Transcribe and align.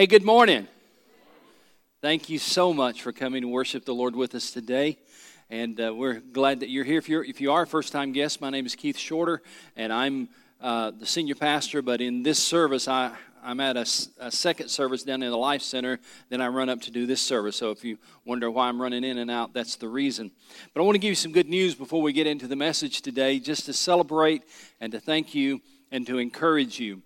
Hey, 0.00 0.06
good 0.06 0.24
morning. 0.24 0.66
Thank 2.00 2.30
you 2.30 2.38
so 2.38 2.72
much 2.72 3.02
for 3.02 3.12
coming 3.12 3.42
to 3.42 3.48
worship 3.48 3.84
the 3.84 3.92
Lord 3.92 4.16
with 4.16 4.34
us 4.34 4.50
today. 4.50 4.96
And 5.50 5.78
uh, 5.78 5.92
we're 5.94 6.20
glad 6.20 6.60
that 6.60 6.70
you're 6.70 6.84
here. 6.84 6.96
If, 6.96 7.06
you're, 7.06 7.22
if 7.22 7.38
you 7.38 7.52
are 7.52 7.64
a 7.64 7.66
first 7.66 7.92
time 7.92 8.12
guest, 8.12 8.40
my 8.40 8.48
name 8.48 8.64
is 8.64 8.74
Keith 8.74 8.96
Shorter, 8.96 9.42
and 9.76 9.92
I'm 9.92 10.30
uh, 10.58 10.92
the 10.92 11.04
senior 11.04 11.34
pastor. 11.34 11.82
But 11.82 12.00
in 12.00 12.22
this 12.22 12.42
service, 12.42 12.88
I, 12.88 13.14
I'm 13.42 13.60
at 13.60 13.76
a, 13.76 13.86
a, 14.20 14.30
second 14.30 14.70
service 14.70 15.02
down 15.02 15.22
in 15.22 15.30
the 15.30 15.36
Life 15.36 15.60
Center. 15.60 16.00
Then 16.30 16.40
I 16.40 16.48
run 16.48 16.70
up 16.70 16.80
to 16.80 16.90
do 16.90 17.04
this 17.04 17.20
service. 17.20 17.56
So 17.56 17.70
if 17.70 17.84
you 17.84 17.98
wonder 18.24 18.50
why 18.50 18.68
I'm 18.68 18.80
running 18.80 19.04
in 19.04 19.18
and 19.18 19.30
out, 19.30 19.52
that's 19.52 19.76
the 19.76 19.88
reason. 19.88 20.30
But 20.72 20.80
I 20.80 20.84
want 20.84 20.94
to 20.94 20.98
give 20.98 21.10
you 21.10 21.14
some 21.14 21.32
good 21.32 21.50
news 21.50 21.74
before 21.74 22.00
we 22.00 22.14
get 22.14 22.26
into 22.26 22.46
the 22.46 22.56
message 22.56 23.02
today, 23.02 23.38
just 23.38 23.66
to 23.66 23.74
celebrate 23.74 24.44
and 24.80 24.92
to 24.92 24.98
thank 24.98 25.34
you 25.34 25.60
and 25.92 26.06
to 26.06 26.16
encourage 26.16 26.80
you. 26.80 27.02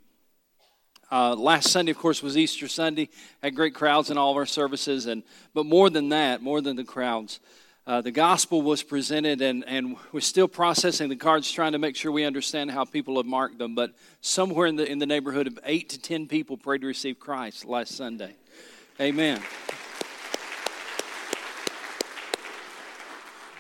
Uh, 1.15 1.33
last 1.37 1.71
Sunday, 1.71 1.93
of 1.93 1.97
course, 1.97 2.25
was 2.25 2.37
Easter 2.37 2.67
Sunday. 2.67 3.09
Had 3.41 3.55
great 3.55 3.73
crowds 3.73 4.11
in 4.11 4.19
all 4.19 4.33
of 4.33 4.37
our 4.37 4.47
services, 4.47 5.07
and 5.07 5.23
but 5.55 5.65
more 5.65 5.89
than 5.89 6.09
that, 6.09 6.43
more 6.43 6.61
than 6.61 6.75
the 6.75 6.83
crowds, 6.83 7.39
uh, 7.87 8.01
the 8.01 8.11
gospel 8.11 8.63
was 8.63 8.83
presented, 8.83 9.41
and 9.41 9.65
and 9.69 9.97
we're 10.11 10.19
still 10.19 10.49
processing 10.49 11.09
the 11.09 11.15
cards, 11.15 11.53
trying 11.53 11.71
to 11.71 11.79
make 11.79 11.95
sure 11.95 12.11
we 12.11 12.25
understand 12.25 12.73
how 12.73 12.85
people 12.85 13.17
have 13.19 13.27
marked 13.27 13.59
them. 13.59 13.77
But 13.77 13.95
somewhere 14.23 14.67
in 14.67 14.75
the 14.75 14.91
in 14.91 14.99
the 14.99 15.07
neighborhood 15.07 15.47
of 15.47 15.57
eight 15.63 15.89
to 15.91 16.01
ten 16.01 16.27
people 16.27 16.57
prayed 16.57 16.81
to 16.81 16.89
receive 16.89 17.21
Christ 17.21 17.65
last 17.65 17.93
Sunday. 17.93 18.35
Amen. 19.01 19.41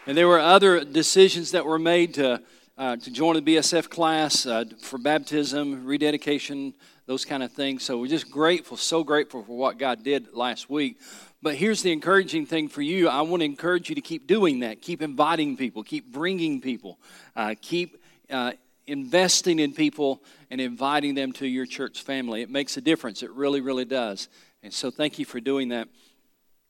And 0.08 0.18
there 0.18 0.26
were 0.26 0.40
other 0.40 0.84
decisions 0.84 1.52
that 1.52 1.64
were 1.64 1.78
made 1.78 2.14
to 2.14 2.42
uh, 2.76 2.96
to 2.96 3.10
join 3.12 3.36
the 3.36 3.56
BSF 3.56 3.88
class 3.88 4.44
uh, 4.44 4.64
for 4.80 4.98
baptism, 4.98 5.84
rededication, 5.84 6.74
those 7.06 7.24
kind 7.24 7.42
of 7.42 7.52
things. 7.52 7.82
So 7.82 7.98
we're 7.98 8.08
just 8.08 8.30
grateful, 8.30 8.76
so 8.76 9.04
grateful 9.04 9.42
for 9.42 9.56
what 9.56 9.78
God 9.78 10.02
did 10.02 10.32
last 10.32 10.70
week. 10.70 10.98
But 11.42 11.56
here's 11.56 11.82
the 11.82 11.92
encouraging 11.92 12.46
thing 12.46 12.68
for 12.68 12.80
you. 12.80 13.08
I 13.08 13.20
want 13.22 13.40
to 13.42 13.44
encourage 13.44 13.88
you 13.88 13.94
to 13.94 14.00
keep 14.00 14.26
doing 14.26 14.60
that. 14.60 14.80
Keep 14.80 15.02
inviting 15.02 15.56
people. 15.56 15.82
Keep 15.82 16.12
bringing 16.12 16.60
people. 16.60 16.98
Uh, 17.36 17.54
keep 17.60 18.02
uh, 18.30 18.52
investing 18.86 19.58
in 19.58 19.72
people 19.72 20.22
and 20.50 20.60
inviting 20.60 21.14
them 21.14 21.32
to 21.32 21.46
your 21.46 21.66
church 21.66 22.02
family. 22.02 22.40
It 22.42 22.50
makes 22.50 22.76
a 22.76 22.80
difference. 22.80 23.22
It 23.22 23.30
really, 23.32 23.60
really 23.60 23.84
does. 23.84 24.28
And 24.62 24.72
so 24.72 24.90
thank 24.90 25.18
you 25.18 25.26
for 25.26 25.40
doing 25.40 25.68
that. 25.68 25.88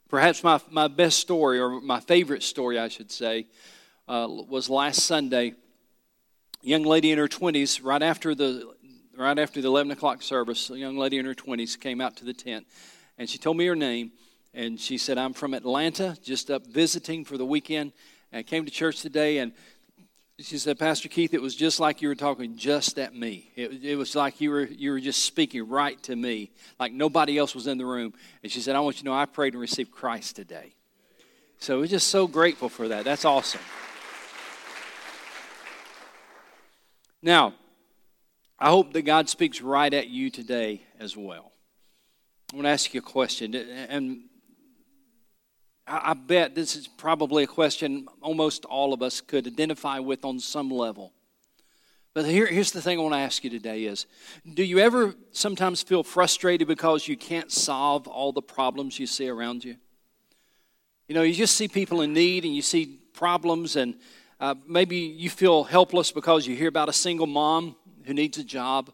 Perhaps 0.08 0.42
my, 0.42 0.60
my 0.70 0.88
best 0.88 1.18
story, 1.18 1.60
or 1.60 1.80
my 1.80 2.00
favorite 2.00 2.42
story, 2.42 2.78
I 2.78 2.88
should 2.88 3.10
say, 3.10 3.46
uh, 4.08 4.26
was 4.28 4.68
last 4.68 5.02
Sunday. 5.02 5.54
Young 6.62 6.82
lady 6.82 7.12
in 7.12 7.18
her 7.18 7.28
20s, 7.28 7.80
right 7.82 8.02
after 8.02 8.34
the 8.34 8.73
right 9.16 9.38
after 9.38 9.60
the 9.60 9.68
11 9.68 9.92
o'clock 9.92 10.22
service, 10.22 10.70
a 10.70 10.78
young 10.78 10.96
lady 10.96 11.18
in 11.18 11.24
her 11.24 11.34
20s 11.34 11.78
came 11.78 12.00
out 12.00 12.16
to 12.16 12.24
the 12.24 12.34
tent 12.34 12.66
and 13.18 13.28
she 13.28 13.38
told 13.38 13.56
me 13.56 13.66
her 13.66 13.76
name. 13.76 14.12
And 14.52 14.78
she 14.78 14.98
said, 14.98 15.18
I'm 15.18 15.32
from 15.32 15.52
Atlanta, 15.52 16.16
just 16.22 16.50
up 16.50 16.64
visiting 16.66 17.24
for 17.24 17.36
the 17.36 17.44
weekend. 17.44 17.92
And 18.30 18.38
I 18.38 18.42
came 18.42 18.64
to 18.64 18.70
church 18.70 19.02
today 19.02 19.38
and 19.38 19.52
she 20.38 20.58
said, 20.58 20.78
Pastor 20.78 21.08
Keith, 21.08 21.34
it 21.34 21.42
was 21.42 21.54
just 21.54 21.80
like 21.80 22.02
you 22.02 22.08
were 22.08 22.14
talking 22.14 22.56
just 22.56 22.98
at 22.98 23.14
me. 23.14 23.50
It, 23.56 23.84
it, 23.84 23.96
was 23.96 24.14
like 24.14 24.40
you 24.40 24.50
were, 24.50 24.64
you 24.64 24.92
were 24.92 25.00
just 25.00 25.24
speaking 25.24 25.68
right 25.68 26.00
to 26.04 26.14
me, 26.14 26.50
like 26.78 26.92
nobody 26.92 27.38
else 27.38 27.54
was 27.54 27.66
in 27.66 27.78
the 27.78 27.86
room. 27.86 28.14
And 28.42 28.50
she 28.50 28.60
said, 28.60 28.76
I 28.76 28.80
want 28.80 28.96
you 28.96 29.00
to 29.00 29.06
know 29.06 29.14
I 29.14 29.26
prayed 29.26 29.54
and 29.54 29.60
received 29.60 29.90
Christ 29.90 30.36
today. 30.36 30.74
So 31.58 31.78
we're 31.78 31.86
just 31.86 32.08
so 32.08 32.26
grateful 32.26 32.68
for 32.68 32.88
that. 32.88 33.04
That's 33.04 33.24
awesome. 33.24 33.60
Now, 37.22 37.54
I 38.58 38.70
hope 38.70 38.92
that 38.92 39.02
God 39.02 39.28
speaks 39.28 39.60
right 39.60 39.92
at 39.92 40.08
you 40.08 40.30
today 40.30 40.82
as 41.00 41.16
well. 41.16 41.52
I 42.52 42.56
want 42.56 42.66
to 42.66 42.70
ask 42.70 42.94
you 42.94 43.00
a 43.00 43.02
question, 43.02 43.54
and 43.54 44.22
I 45.86 46.14
bet 46.14 46.54
this 46.54 46.76
is 46.76 46.86
probably 46.86 47.42
a 47.42 47.48
question 47.48 48.06
almost 48.22 48.64
all 48.64 48.92
of 48.92 49.02
us 49.02 49.20
could 49.20 49.46
identify 49.46 49.98
with 49.98 50.24
on 50.24 50.38
some 50.38 50.70
level. 50.70 51.12
But 52.14 52.26
here, 52.26 52.46
here's 52.46 52.70
the 52.70 52.80
thing 52.80 52.96
I 52.96 53.02
want 53.02 53.14
to 53.14 53.18
ask 53.18 53.42
you 53.42 53.50
today 53.50 53.84
is 53.84 54.06
do 54.54 54.62
you 54.62 54.78
ever 54.78 55.16
sometimes 55.32 55.82
feel 55.82 56.04
frustrated 56.04 56.68
because 56.68 57.08
you 57.08 57.16
can't 57.16 57.50
solve 57.50 58.06
all 58.06 58.30
the 58.32 58.40
problems 58.40 59.00
you 59.00 59.06
see 59.08 59.28
around 59.28 59.64
you? 59.64 59.76
You 61.08 61.16
know, 61.16 61.22
you 61.22 61.34
just 61.34 61.56
see 61.56 61.66
people 61.66 62.02
in 62.02 62.12
need 62.12 62.44
and 62.44 62.54
you 62.54 62.62
see 62.62 63.00
problems, 63.14 63.74
and 63.74 63.96
uh, 64.38 64.54
maybe 64.64 64.96
you 64.96 65.28
feel 65.28 65.64
helpless 65.64 66.12
because 66.12 66.46
you 66.46 66.54
hear 66.54 66.68
about 66.68 66.88
a 66.88 66.92
single 66.92 67.26
mom 67.26 67.74
who 68.04 68.14
needs 68.14 68.38
a 68.38 68.44
job. 68.44 68.90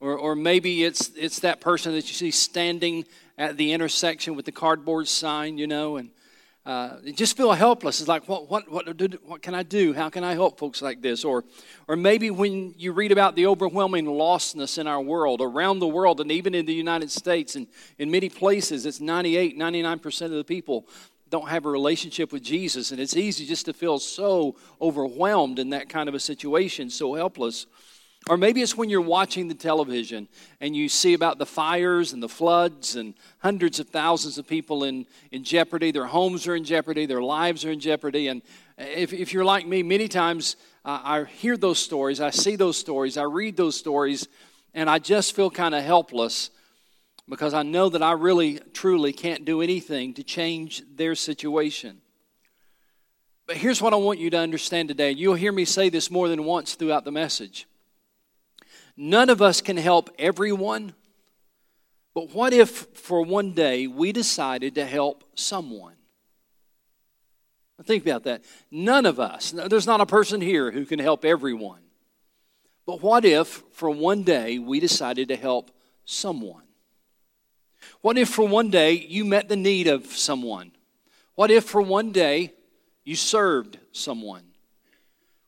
Or, 0.00 0.16
or 0.16 0.34
maybe 0.34 0.84
it's, 0.84 1.10
it's 1.16 1.40
that 1.40 1.60
person 1.60 1.92
that 1.92 2.08
you 2.08 2.14
see 2.14 2.32
standing 2.32 3.04
at 3.38 3.56
the 3.56 3.72
intersection 3.72 4.34
with 4.34 4.44
the 4.44 4.52
cardboard 4.52 5.08
sign, 5.08 5.58
you 5.58 5.66
know, 5.66 5.96
and 5.96 6.10
uh, 6.64 6.96
you 7.02 7.12
just 7.12 7.36
feel 7.36 7.50
helpless. 7.52 8.00
It's 8.00 8.08
like, 8.08 8.28
what, 8.28 8.48
what, 8.48 8.70
what, 8.70 8.86
what 9.24 9.42
can 9.42 9.54
I 9.54 9.64
do? 9.64 9.92
How 9.92 10.10
can 10.10 10.22
I 10.22 10.34
help 10.34 10.58
folks 10.58 10.80
like 10.80 11.02
this? 11.02 11.24
Or, 11.24 11.44
or 11.88 11.96
maybe 11.96 12.30
when 12.30 12.74
you 12.78 12.92
read 12.92 13.10
about 13.10 13.34
the 13.34 13.46
overwhelming 13.46 14.06
lostness 14.06 14.78
in 14.78 14.86
our 14.86 15.00
world, 15.00 15.40
around 15.40 15.80
the 15.80 15.88
world, 15.88 16.20
and 16.20 16.30
even 16.30 16.54
in 16.54 16.64
the 16.66 16.74
United 16.74 17.10
States, 17.10 17.56
and 17.56 17.66
in 17.98 18.12
many 18.12 18.28
places, 18.28 18.86
it's 18.86 19.00
98, 19.00 19.58
99% 19.58 20.22
of 20.22 20.30
the 20.30 20.44
people 20.44 20.86
don't 21.30 21.48
have 21.48 21.64
a 21.64 21.70
relationship 21.70 22.30
with 22.30 22.42
Jesus. 22.42 22.92
And 22.92 23.00
it's 23.00 23.16
easy 23.16 23.44
just 23.44 23.64
to 23.66 23.72
feel 23.72 23.98
so 23.98 24.54
overwhelmed 24.80 25.58
in 25.58 25.70
that 25.70 25.88
kind 25.88 26.08
of 26.08 26.14
a 26.14 26.20
situation, 26.20 26.90
so 26.90 27.14
helpless. 27.14 27.66
Or 28.28 28.36
maybe 28.36 28.62
it's 28.62 28.76
when 28.76 28.88
you're 28.88 29.00
watching 29.00 29.48
the 29.48 29.54
television 29.54 30.28
and 30.60 30.76
you 30.76 30.88
see 30.88 31.14
about 31.14 31.38
the 31.38 31.46
fires 31.46 32.12
and 32.12 32.22
the 32.22 32.28
floods 32.28 32.94
and 32.94 33.14
hundreds 33.38 33.80
of 33.80 33.88
thousands 33.88 34.38
of 34.38 34.46
people 34.46 34.84
in, 34.84 35.06
in 35.32 35.42
jeopardy. 35.42 35.90
Their 35.90 36.06
homes 36.06 36.46
are 36.46 36.54
in 36.54 36.62
jeopardy, 36.62 37.04
their 37.06 37.22
lives 37.22 37.64
are 37.64 37.72
in 37.72 37.80
jeopardy. 37.80 38.28
And 38.28 38.42
if, 38.78 39.12
if 39.12 39.32
you're 39.32 39.44
like 39.44 39.66
me, 39.66 39.82
many 39.82 40.06
times 40.06 40.54
uh, 40.84 41.00
I 41.02 41.24
hear 41.24 41.56
those 41.56 41.80
stories, 41.80 42.20
I 42.20 42.30
see 42.30 42.54
those 42.54 42.76
stories, 42.76 43.16
I 43.16 43.24
read 43.24 43.56
those 43.56 43.76
stories, 43.76 44.28
and 44.72 44.88
I 44.88 45.00
just 45.00 45.34
feel 45.34 45.50
kind 45.50 45.74
of 45.74 45.82
helpless 45.82 46.50
because 47.28 47.54
I 47.54 47.62
know 47.64 47.88
that 47.88 48.02
I 48.02 48.12
really, 48.12 48.60
truly 48.72 49.12
can't 49.12 49.44
do 49.44 49.62
anything 49.62 50.14
to 50.14 50.22
change 50.22 50.82
their 50.94 51.16
situation. 51.16 52.00
But 53.46 53.56
here's 53.56 53.82
what 53.82 53.92
I 53.92 53.96
want 53.96 54.20
you 54.20 54.30
to 54.30 54.38
understand 54.38 54.88
today. 54.88 55.10
You'll 55.10 55.34
hear 55.34 55.52
me 55.52 55.64
say 55.64 55.88
this 55.88 56.08
more 56.08 56.28
than 56.28 56.44
once 56.44 56.74
throughout 56.74 57.04
the 57.04 57.12
message. 57.12 57.66
None 59.04 59.30
of 59.30 59.42
us 59.42 59.60
can 59.60 59.76
help 59.76 60.10
everyone, 60.16 60.94
but 62.14 62.32
what 62.32 62.52
if 62.52 62.86
for 62.94 63.20
one 63.20 63.50
day 63.50 63.88
we 63.88 64.12
decided 64.12 64.76
to 64.76 64.86
help 64.86 65.24
someone? 65.34 65.96
Think 67.82 68.06
about 68.06 68.22
that. 68.22 68.44
None 68.70 69.04
of 69.04 69.18
us, 69.18 69.50
there's 69.50 69.88
not 69.88 70.00
a 70.00 70.06
person 70.06 70.40
here 70.40 70.70
who 70.70 70.86
can 70.86 71.00
help 71.00 71.24
everyone. 71.24 71.80
But 72.86 73.02
what 73.02 73.24
if 73.24 73.64
for 73.72 73.90
one 73.90 74.22
day 74.22 74.60
we 74.60 74.78
decided 74.78 75.26
to 75.28 75.36
help 75.36 75.72
someone? 76.04 76.62
What 78.02 78.16
if 78.16 78.28
for 78.28 78.46
one 78.46 78.70
day 78.70 78.92
you 78.92 79.24
met 79.24 79.48
the 79.48 79.56
need 79.56 79.88
of 79.88 80.06
someone? 80.06 80.70
What 81.34 81.50
if 81.50 81.64
for 81.64 81.82
one 81.82 82.12
day 82.12 82.52
you 83.02 83.16
served 83.16 83.80
someone? 83.90 84.44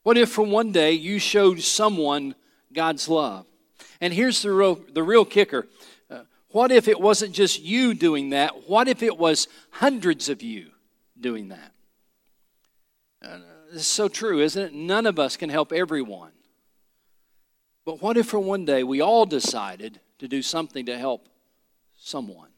What 0.03 0.19
if 0.19 0.31
for 0.31 0.43
one 0.43 0.73
day 0.73 0.91
you 0.91 1.21
showed 1.21 1.61
someone 1.61 2.35
God's 2.75 3.09
love. 3.09 3.47
And 4.01 4.13
here's 4.13 4.43
the 4.43 4.53
real, 4.53 4.81
the 4.93 5.03
real 5.03 5.25
kicker. 5.25 5.67
Uh, 6.11 6.23
what 6.49 6.71
if 6.71 6.89
it 6.89 7.01
wasn't 7.01 7.33
just 7.33 7.63
you 7.63 7.95
doing 7.95 8.31
that? 8.31 8.69
What 8.69 8.89
if 8.89 9.03
it 9.03 9.17
was 9.17 9.49
hundreds 9.71 10.29
of 10.29 10.43
you 10.43 10.71
doing 11.19 11.49
that? 11.49 11.73
Uh, 13.25 13.39
it's 13.73 13.87
so 13.87 14.09
true, 14.09 14.41
isn't 14.41 14.63
it? 14.63 14.75
None 14.75 15.07
of 15.07 15.19
us 15.19 15.37
can 15.37 15.51
help 15.51 15.73
everyone. 15.73 16.33
But 17.85 18.01
what 18.03 18.17
if 18.17 18.27
for 18.27 18.39
one 18.39 18.65
day 18.65 18.83
we 18.83 19.01
all 19.01 19.27
decided 19.27 20.01
to 20.19 20.29
do 20.29 20.43
something 20.43 20.87
to 20.87 20.99
help 20.99 21.29
someone? 21.97 22.49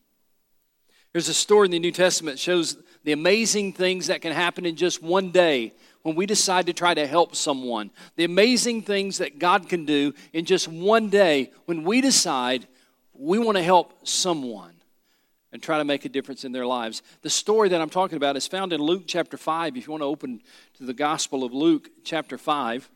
There's 1.12 1.28
a 1.28 1.34
story 1.34 1.66
in 1.66 1.72
the 1.72 1.78
New 1.78 1.92
Testament 1.92 2.36
that 2.36 2.40
shows 2.40 2.76
the 3.02 3.12
amazing 3.12 3.72
things 3.72 4.08
that 4.08 4.20
can 4.20 4.32
happen 4.32 4.66
in 4.66 4.76
just 4.76 5.02
one 5.02 5.30
day 5.30 5.72
when 6.06 6.14
we 6.14 6.24
decide 6.24 6.66
to 6.66 6.72
try 6.72 6.94
to 6.94 7.04
help 7.04 7.34
someone. 7.34 7.90
The 8.14 8.22
amazing 8.22 8.82
things 8.82 9.18
that 9.18 9.40
God 9.40 9.68
can 9.68 9.84
do 9.84 10.14
in 10.32 10.44
just 10.44 10.68
one 10.68 11.08
day 11.08 11.50
when 11.64 11.82
we 11.82 12.00
decide 12.00 12.68
we 13.12 13.40
want 13.40 13.56
to 13.56 13.62
help 13.64 14.06
someone 14.06 14.74
and 15.50 15.60
try 15.60 15.78
to 15.78 15.84
make 15.84 16.04
a 16.04 16.08
difference 16.08 16.44
in 16.44 16.52
their 16.52 16.64
lives. 16.64 17.02
The 17.22 17.30
story 17.30 17.70
that 17.70 17.80
I'm 17.80 17.90
talking 17.90 18.18
about 18.18 18.36
is 18.36 18.46
found 18.46 18.72
in 18.72 18.80
Luke 18.80 19.02
chapter 19.08 19.36
5. 19.36 19.76
If 19.76 19.88
you 19.88 19.90
want 19.90 20.02
to 20.02 20.06
open 20.06 20.42
to 20.74 20.84
the 20.84 20.94
Gospel 20.94 21.42
of 21.42 21.52
Luke 21.52 21.90
chapter 22.04 22.38
5. 22.38 22.88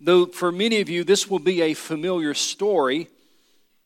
Though 0.00 0.24
for 0.24 0.52
many 0.52 0.80
of 0.80 0.88
you 0.88 1.04
this 1.04 1.28
will 1.28 1.38
be 1.38 1.60
a 1.60 1.74
familiar 1.74 2.32
story, 2.32 3.10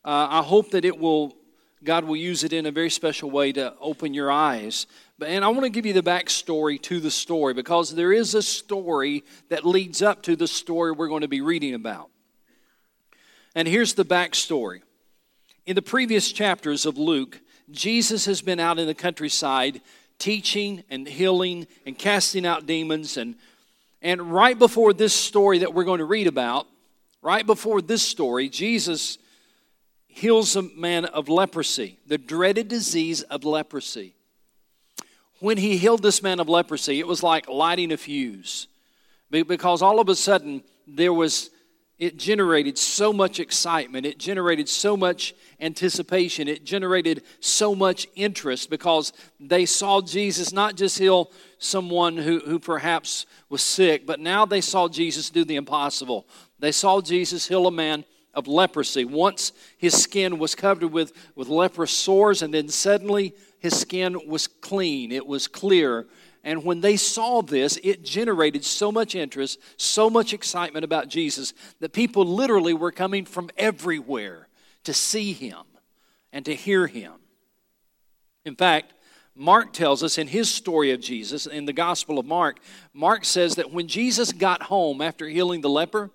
uh, 0.05 0.27
I 0.29 0.41
hope 0.41 0.71
that 0.71 0.85
it 0.85 0.97
will 0.97 1.35
God 1.83 2.03
will 2.03 2.17
use 2.17 2.43
it 2.43 2.51
in 2.51 2.65
a 2.65 2.71
very 2.71 2.89
special 2.89 3.31
way 3.31 3.53
to 3.53 3.73
open 3.79 4.13
your 4.13 4.31
eyes. 4.31 4.85
And 5.25 5.43
I 5.43 5.49
want 5.49 5.63
to 5.63 5.69
give 5.69 5.85
you 5.85 5.93
the 5.93 6.03
backstory 6.03 6.81
to 6.83 6.99
the 6.99 7.11
story 7.11 7.53
because 7.53 7.93
there 7.93 8.13
is 8.13 8.35
a 8.35 8.41
story 8.41 9.23
that 9.49 9.65
leads 9.65 10.01
up 10.01 10.21
to 10.23 10.35
the 10.35 10.47
story 10.47 10.91
we're 10.91 11.09
going 11.09 11.21
to 11.21 11.27
be 11.27 11.41
reading 11.41 11.73
about. 11.73 12.09
And 13.53 13.67
here's 13.67 13.95
the 13.95 14.05
backstory. 14.05 14.81
In 15.65 15.75
the 15.75 15.81
previous 15.81 16.31
chapters 16.31 16.85
of 16.85 16.97
Luke, 16.97 17.41
Jesus 17.71 18.25
has 18.25 18.41
been 18.41 18.59
out 18.59 18.79
in 18.79 18.87
the 18.87 18.95
countryside 18.95 19.81
teaching 20.19 20.83
and 20.89 21.07
healing 21.07 21.67
and 21.85 21.97
casting 21.97 22.45
out 22.45 22.65
demons. 22.65 23.17
And, 23.17 23.35
and 24.01 24.31
right 24.31 24.57
before 24.57 24.93
this 24.93 25.13
story 25.13 25.59
that 25.59 25.73
we're 25.73 25.83
going 25.83 25.99
to 25.99 26.05
read 26.05 26.27
about, 26.27 26.67
right 27.21 27.45
before 27.45 27.81
this 27.81 28.03
story, 28.03 28.47
Jesus 28.47 29.17
heals 30.07 30.55
a 30.55 30.61
man 30.61 31.05
of 31.05 31.27
leprosy, 31.27 31.99
the 32.07 32.17
dreaded 32.17 32.67
disease 32.67 33.21
of 33.23 33.43
leprosy. 33.43 34.15
When 35.39 35.57
he 35.57 35.77
healed 35.77 36.01
this 36.01 36.21
man 36.21 36.39
of 36.39 36.49
leprosy, 36.49 36.99
it 36.99 37.07
was 37.07 37.23
like 37.23 37.47
lighting 37.47 37.91
a 37.91 37.97
fuse 37.97 38.67
because 39.29 39.81
all 39.81 39.99
of 39.99 40.09
a 40.09 40.15
sudden 40.15 40.63
there 40.87 41.13
was 41.13 41.49
it 41.99 42.15
generated 42.15 42.77
so 42.77 43.11
much 43.11 43.41
excitement. 43.41 44.05
It 44.05 44.17
generated 44.17 44.69
so 44.69 44.95
much 44.95 45.35
anticipation. 45.59 46.47
It 46.47 46.63
generated 46.63 47.23
so 47.41 47.75
much 47.75 48.07
interest 48.15 48.69
because 48.69 49.11
they 49.37 49.65
saw 49.65 49.99
Jesus 49.99 50.53
not 50.53 50.75
just 50.75 50.97
heal 50.97 51.29
someone 51.57 52.15
who, 52.15 52.39
who 52.39 52.57
perhaps 52.57 53.25
was 53.49 53.61
sick, 53.61 54.05
but 54.05 54.21
now 54.21 54.45
they 54.45 54.61
saw 54.61 54.87
Jesus 54.87 55.29
do 55.29 55.43
the 55.43 55.57
impossible. 55.57 56.25
They 56.57 56.71
saw 56.71 57.01
Jesus 57.01 57.49
heal 57.49 57.67
a 57.67 57.71
man 57.71 58.05
of 58.33 58.47
leprosy. 58.47 59.03
Once 59.03 59.51
his 59.77 59.93
skin 59.93 60.39
was 60.39 60.55
covered 60.55 60.93
with, 60.93 61.11
with 61.35 61.49
leprous 61.49 61.91
sores, 61.91 62.41
and 62.41 62.53
then 62.53 62.69
suddenly 62.69 63.33
his 63.59 63.79
skin 63.79 64.27
was 64.27 64.47
clean, 64.47 65.11
it 65.11 65.27
was 65.27 65.47
clear, 65.47 66.07
and 66.43 66.63
when 66.63 66.81
they 66.81 66.95
saw 66.95 67.41
this, 67.41 67.77
it 67.83 68.03
generated 68.03 68.63
so 68.63 68.91
much 68.91 69.13
interest, 69.13 69.59
so 69.77 70.09
much 70.09 70.33
excitement 70.33 70.85
about 70.85 71.09
Jesus 71.09 71.53
that 71.79 71.91
people 71.91 72.25
literally 72.25 72.73
were 72.73 72.91
coming 72.91 73.25
from 73.25 73.49
everywhere 73.57 74.47
to 74.85 74.93
see 74.93 75.33
him 75.33 75.63
and 76.31 76.45
to 76.45 76.55
hear 76.55 76.87
him. 76.87 77.13
In 78.45 78.55
fact, 78.55 78.93
Mark 79.35 79.73
tells 79.73 80.01
us 80.01 80.17
in 80.17 80.27
his 80.27 80.49
story 80.49 80.91
of 80.91 81.01
Jesus, 81.01 81.45
in 81.45 81.65
the 81.65 81.73
Gospel 81.73 82.19
of 82.19 82.25
Mark, 82.25 82.59
Mark 82.93 83.25
says 83.25 83.55
that 83.55 83.71
when 83.71 83.87
Jesus 83.87 84.31
got 84.31 84.63
home 84.63 85.01
after 85.01 85.27
healing 85.27 85.61
the 85.61 85.69
leper, 85.69 86.09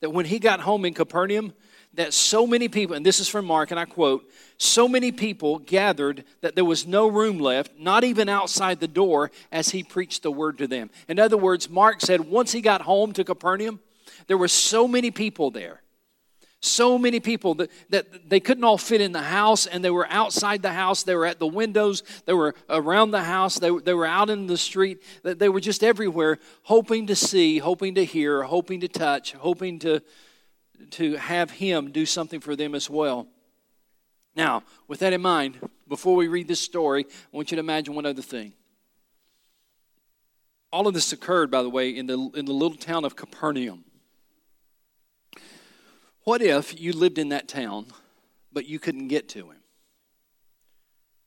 that 0.00 0.10
when 0.10 0.26
he 0.26 0.38
got 0.38 0.60
home 0.60 0.84
in 0.84 0.94
Capernaum, 0.94 1.52
that 1.96 2.14
so 2.14 2.46
many 2.46 2.68
people, 2.68 2.96
and 2.96 3.04
this 3.04 3.20
is 3.20 3.28
from 3.28 3.44
Mark, 3.44 3.70
and 3.70 3.80
I 3.80 3.84
quote, 3.84 4.30
so 4.58 4.88
many 4.88 5.12
people 5.12 5.58
gathered 5.58 6.24
that 6.40 6.54
there 6.54 6.64
was 6.64 6.86
no 6.86 7.08
room 7.08 7.38
left, 7.38 7.72
not 7.78 8.04
even 8.04 8.28
outside 8.28 8.80
the 8.80 8.88
door, 8.88 9.30
as 9.50 9.70
he 9.70 9.82
preached 9.82 10.22
the 10.22 10.30
word 10.30 10.58
to 10.58 10.66
them. 10.66 10.90
In 11.08 11.18
other 11.18 11.36
words, 11.36 11.68
Mark 11.68 12.00
said 12.00 12.20
once 12.20 12.52
he 12.52 12.60
got 12.60 12.82
home 12.82 13.12
to 13.14 13.24
Capernaum, 13.24 13.80
there 14.26 14.38
were 14.38 14.48
so 14.48 14.88
many 14.88 15.10
people 15.10 15.50
there. 15.50 15.82
So 16.60 16.98
many 16.98 17.20
people 17.20 17.54
that, 17.56 17.70
that 17.90 18.30
they 18.30 18.40
couldn't 18.40 18.64
all 18.64 18.78
fit 18.78 19.00
in 19.00 19.12
the 19.12 19.22
house, 19.22 19.66
and 19.66 19.84
they 19.84 19.90
were 19.90 20.08
outside 20.10 20.62
the 20.62 20.72
house. 20.72 21.02
They 21.02 21.14
were 21.14 21.26
at 21.26 21.38
the 21.38 21.46
windows. 21.46 22.02
They 22.24 22.32
were 22.32 22.54
around 22.68 23.10
the 23.10 23.22
house. 23.22 23.58
They, 23.58 23.70
they 23.70 23.92
were 23.92 24.06
out 24.06 24.30
in 24.30 24.46
the 24.46 24.56
street. 24.56 25.02
They 25.22 25.50
were 25.50 25.60
just 25.60 25.84
everywhere, 25.84 26.38
hoping 26.62 27.06
to 27.08 27.14
see, 27.14 27.58
hoping 27.58 27.94
to 27.96 28.04
hear, 28.04 28.42
hoping 28.42 28.80
to 28.80 28.88
touch, 28.88 29.32
hoping 29.34 29.78
to, 29.80 30.02
to 30.92 31.16
have 31.16 31.50
Him 31.50 31.90
do 31.90 32.06
something 32.06 32.40
for 32.40 32.56
them 32.56 32.74
as 32.74 32.88
well. 32.88 33.26
Now, 34.34 34.62
with 34.86 35.00
that 35.00 35.12
in 35.12 35.22
mind, 35.22 35.58
before 35.88 36.14
we 36.16 36.28
read 36.28 36.48
this 36.48 36.60
story, 36.60 37.06
I 37.08 37.36
want 37.36 37.50
you 37.50 37.56
to 37.56 37.60
imagine 37.60 37.94
one 37.94 38.06
other 38.06 38.22
thing. 38.22 38.52
All 40.72 40.86
of 40.86 40.94
this 40.94 41.12
occurred, 41.12 41.50
by 41.50 41.62
the 41.62 41.70
way, 41.70 41.90
in 41.90 42.06
the, 42.06 42.30
in 42.34 42.44
the 42.44 42.52
little 42.52 42.76
town 42.76 43.04
of 43.04 43.16
Capernaum. 43.16 43.84
What 46.24 46.42
if 46.42 46.78
you 46.78 46.92
lived 46.92 47.18
in 47.18 47.28
that 47.30 47.48
town, 47.48 47.86
but 48.52 48.66
you 48.66 48.78
couldn't 48.78 49.08
get 49.08 49.28
to 49.30 49.50
him? 49.50 49.58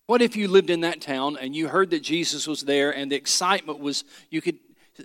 What 0.08 0.22
if 0.22 0.36
you 0.36 0.48
lived 0.48 0.70
in 0.70 0.82
that 0.82 1.02
town 1.02 1.38
and 1.40 1.56
you 1.56 1.68
heard 1.68 1.92
that 1.92 2.02
Jesus 2.02 2.48
was 2.48 2.62
there 2.64 2.94
and 2.94 3.12
the 3.12 3.16
excitement 3.16 3.80
was, 3.80 4.04
you 4.30 4.42
could 4.42 4.58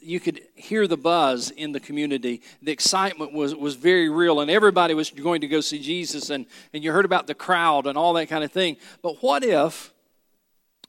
you 0.03 0.21
could 0.21 0.41
hear 0.55 0.87
the 0.87 0.97
buzz 0.97 1.51
in 1.51 1.73
the 1.73 1.81
community. 1.81 2.43
The 2.63 2.73
excitement 2.73 3.33
was, 3.33 3.55
was 3.55 3.75
very 3.75 4.09
real, 4.09 4.41
and 4.41 4.51
everybody 4.51 4.95
was 4.95 5.11
going 5.11 5.41
to 5.43 5.49
go 5.49 5.61
see 5.61 5.79
Jesus, 5.79 6.31
and, 6.31 6.47
and 6.73 6.83
you 6.83 6.93
heard 6.93 7.05
about 7.05 7.27
the 7.27 7.35
crowd 7.35 7.87
and 7.87 7.97
all 7.97 8.13
that 8.15 8.29
kind 8.29 8.45
of 8.45 8.53
thing. 8.53 8.77
But 9.03 9.23
what 9.23 9.45
if 9.45 9.93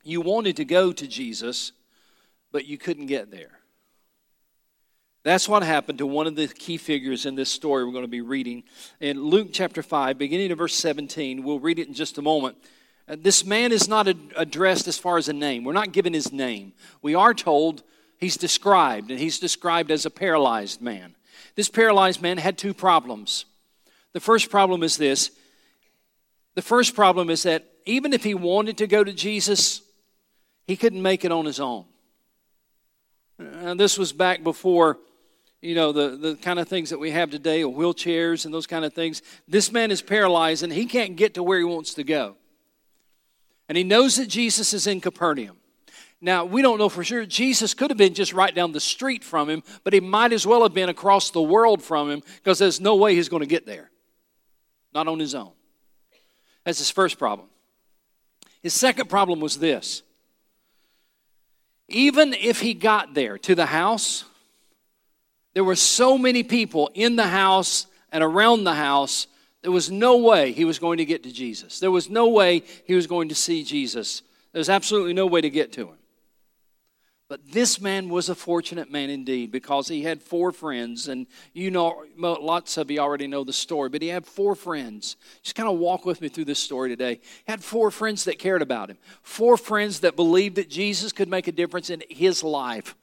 you 0.04 0.22
wanted 0.22 0.58
to 0.58 0.66
go 0.66 0.92
to 0.92 1.08
Jesus, 1.08 1.72
but 2.52 2.66
you 2.66 2.78
couldn't 2.78 3.08
get 3.08 3.32
there? 3.32 3.60
That's 5.24 5.50
what 5.50 5.64
happened 5.64 5.98
to 5.98 6.06
one 6.06 6.28
of 6.28 6.36
the 6.36 6.48
key 6.48 6.78
figures 6.78 7.26
in 7.26 7.34
this 7.34 7.50
story 7.50 7.84
we're 7.84 7.92
going 7.92 8.04
to 8.04 8.08
be 8.08 8.22
reading. 8.22 8.64
In 9.00 9.24
Luke 9.24 9.50
chapter 9.52 9.82
5, 9.82 10.20
beginning 10.20 10.52
of 10.52 10.60
verse 10.60 10.76
17, 10.76 11.44
we'll 11.44 11.60
read 11.60 11.80
it 11.80 11.88
in 11.88 11.96
just 11.96 12.20
a 12.20 12.22
moment. 12.22 12.58
Uh, 13.08 13.16
this 13.20 13.44
man 13.44 13.72
is 13.72 13.88
not 13.88 14.08
addressed 14.08 14.88
as 14.88 15.00
far 15.00 15.18
as 15.18 15.28
a 15.28 15.34
name. 15.34 15.64
We're 15.64 15.74
not 15.74 15.92
given 15.92 16.14
his 16.14 16.32
name. 16.32 16.74
We 17.02 17.16
are 17.16 17.34
told 17.34 17.82
he's 18.20 18.38
described, 18.38 19.12
and 19.12 19.20
he's 19.20 19.40
described 19.40 19.92
as 19.92 20.06
a 20.06 20.10
paralyzed 20.10 20.82
man. 20.82 21.16
This 21.56 21.70
paralyzed 21.70 22.22
man 22.22 22.38
had 22.38 22.58
two 22.58 22.74
problems. 22.74 23.46
The 24.14 24.20
first 24.20 24.50
problem 24.50 24.84
is 24.84 24.98
this 24.98 25.32
the 26.56 26.62
first 26.62 26.96
problem 26.96 27.30
is 27.30 27.44
that 27.44 27.66
even 27.86 28.14
if 28.14 28.24
he 28.24 28.34
wanted 28.34 28.78
to 28.78 28.88
go 28.88 29.04
to 29.04 29.14
Jesus, 29.14 29.82
he 30.66 30.76
couldn't 30.76 31.02
make 31.02 31.24
it 31.26 31.32
on 31.32 31.46
his 31.46 31.60
own. 31.60 31.86
And 33.38 33.80
this 33.80 33.98
was 33.98 34.14
back 34.14 34.44
before, 34.44 34.98
you 35.62 35.76
know, 35.76 35.92
the, 35.92 36.16
the 36.16 36.36
kind 36.36 36.58
of 36.58 36.68
things 36.68 36.90
that 36.90 36.98
we 36.98 37.12
have 37.12 37.30
today, 37.30 37.62
wheelchairs 37.62 38.46
and 38.46 38.54
those 38.54 38.66
kind 38.66 38.86
of 38.86 38.94
things. 38.94 39.22
This 39.48 39.72
man 39.72 39.92
is 39.92 40.02
paralyzed 40.02 40.64
and 40.64 40.72
he 40.72 40.86
can't 40.86 41.18
get 41.18 41.34
to 41.34 41.44
where 41.44 41.60
he 41.60 41.66
wants 41.66 41.94
to 41.96 42.04
go. 42.04 42.38
And 43.68 43.78
he 43.78 43.84
knows 43.84 44.16
that 44.16 44.28
Jesus 44.28 44.74
is 44.74 44.88
in 44.88 45.02
Capernaum. 45.02 45.58
Now, 46.26 46.44
we 46.44 46.64
don't 46.64 46.80
know 46.80 46.90
for 46.90 47.04
sure. 47.04 47.24
Jesus 47.28 47.76
could 47.76 47.92
have 47.92 48.00
been 48.00 48.16
just 48.16 48.34
right 48.34 48.54
down 48.54 48.72
the 48.72 48.80
street 48.80 49.24
from 49.24 49.48
him, 49.48 49.62
but 49.84 49.94
he 49.94 50.00
might 50.00 50.34
as 50.34 50.48
well 50.48 50.64
have 50.64 50.74
been 50.74 50.90
across 50.90 51.30
the 51.30 51.42
world 51.42 51.84
from 51.84 52.10
him 52.10 52.24
because 52.38 52.58
there's 52.58 52.82
no 52.82 52.96
way 52.96 53.14
he's 53.14 53.30
going 53.30 53.42
to 53.42 53.48
get 53.48 53.68
there. 53.68 53.92
Not 54.92 55.08
on 55.08 55.20
his 55.20 55.36
own. 55.36 55.52
That's 56.64 56.80
his 56.80 56.90
first 56.90 57.20
problem. 57.20 57.48
His 58.64 58.74
second 58.74 59.08
problem 59.08 59.40
was 59.40 59.60
this 59.60 60.02
even 61.90 62.34
if 62.34 62.60
he 62.60 62.74
got 62.74 63.14
there 63.14 63.38
to 63.38 63.54
the 63.54 63.68
house, 63.68 64.26
there 65.54 65.64
were 65.64 65.76
so 65.76 66.18
many 66.18 66.42
people 66.42 66.90
in 66.96 67.18
the 67.18 67.28
house 67.28 67.86
and 68.12 68.24
around 68.24 68.64
the 68.64 68.74
house, 68.74 69.28
there 69.62 69.72
was 69.72 69.92
no 69.92 70.18
way 70.18 70.54
he 70.54 70.66
was 70.66 70.80
going 70.80 70.98
to 70.98 71.06
get 71.06 71.22
to 71.22 71.32
Jesus. 71.32 71.80
There 71.80 71.92
was 71.92 72.10
no 72.10 72.30
way 72.30 72.64
he 72.88 72.96
was 72.96 73.06
going 73.06 73.30
to 73.30 73.36
see 73.36 73.64
Jesus. 73.64 74.24
There's 74.54 74.70
absolutely 74.70 75.14
no 75.14 75.28
way 75.28 75.42
to 75.42 75.52
get 75.52 75.72
to 75.74 75.90
him. 75.90 75.98
But 77.28 77.52
this 77.52 77.82
man 77.82 78.10
was 78.10 78.30
a 78.30 78.36
fortunate 78.36 78.92
man 78.92 79.10
indeed 79.10 79.52
because 79.52 79.88
he 79.88 80.04
had 80.04 80.22
four 80.22 80.52
friends, 80.52 81.08
and 81.08 81.26
you 81.54 81.72
know, 81.72 82.06
lots 82.18 82.78
of 82.78 82.92
you 82.92 83.00
already 83.00 83.26
know 83.26 83.44
the 83.44 83.52
story, 83.52 83.90
but 83.90 84.04
he 84.04 84.10
had 84.10 84.28
four 84.28 84.54
friends. 84.54 85.16
Just 85.42 85.56
kind 85.56 85.68
of 85.68 85.80
walk 85.80 86.06
with 86.06 86.22
me 86.22 86.30
through 86.30 86.46
this 86.46 86.60
story 86.60 86.90
today. 86.90 87.16
He 87.16 87.52
had 87.52 87.64
four 87.64 87.90
friends 87.90 88.26
that 88.26 88.38
cared 88.38 88.62
about 88.62 88.92
him, 88.92 88.98
four 89.24 89.58
friends 89.58 90.02
that 90.02 90.16
believed 90.16 90.58
that 90.58 90.70
Jesus 90.70 91.12
could 91.12 91.28
make 91.28 91.48
a 91.48 91.52
difference 91.52 91.90
in 91.90 92.04
his 92.10 92.44
life. 92.44 92.96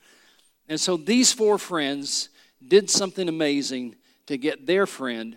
And 0.69 0.81
so 0.81 0.97
these 0.97 1.33
four 1.33 1.59
friends 1.59 2.29
did 2.67 2.89
something 2.89 3.29
amazing 3.29 3.97
to 4.27 4.39
get 4.39 4.67
their 4.67 4.87
friend 4.87 5.37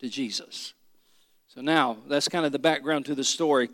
to 0.00 0.08
Jesus. 0.08 0.74
So 1.46 1.60
now, 1.60 1.98
that's 2.08 2.28
kind 2.28 2.44
of 2.44 2.50
the 2.50 2.58
background 2.58 3.06
to 3.06 3.14
the 3.14 3.22
story. 3.22 3.68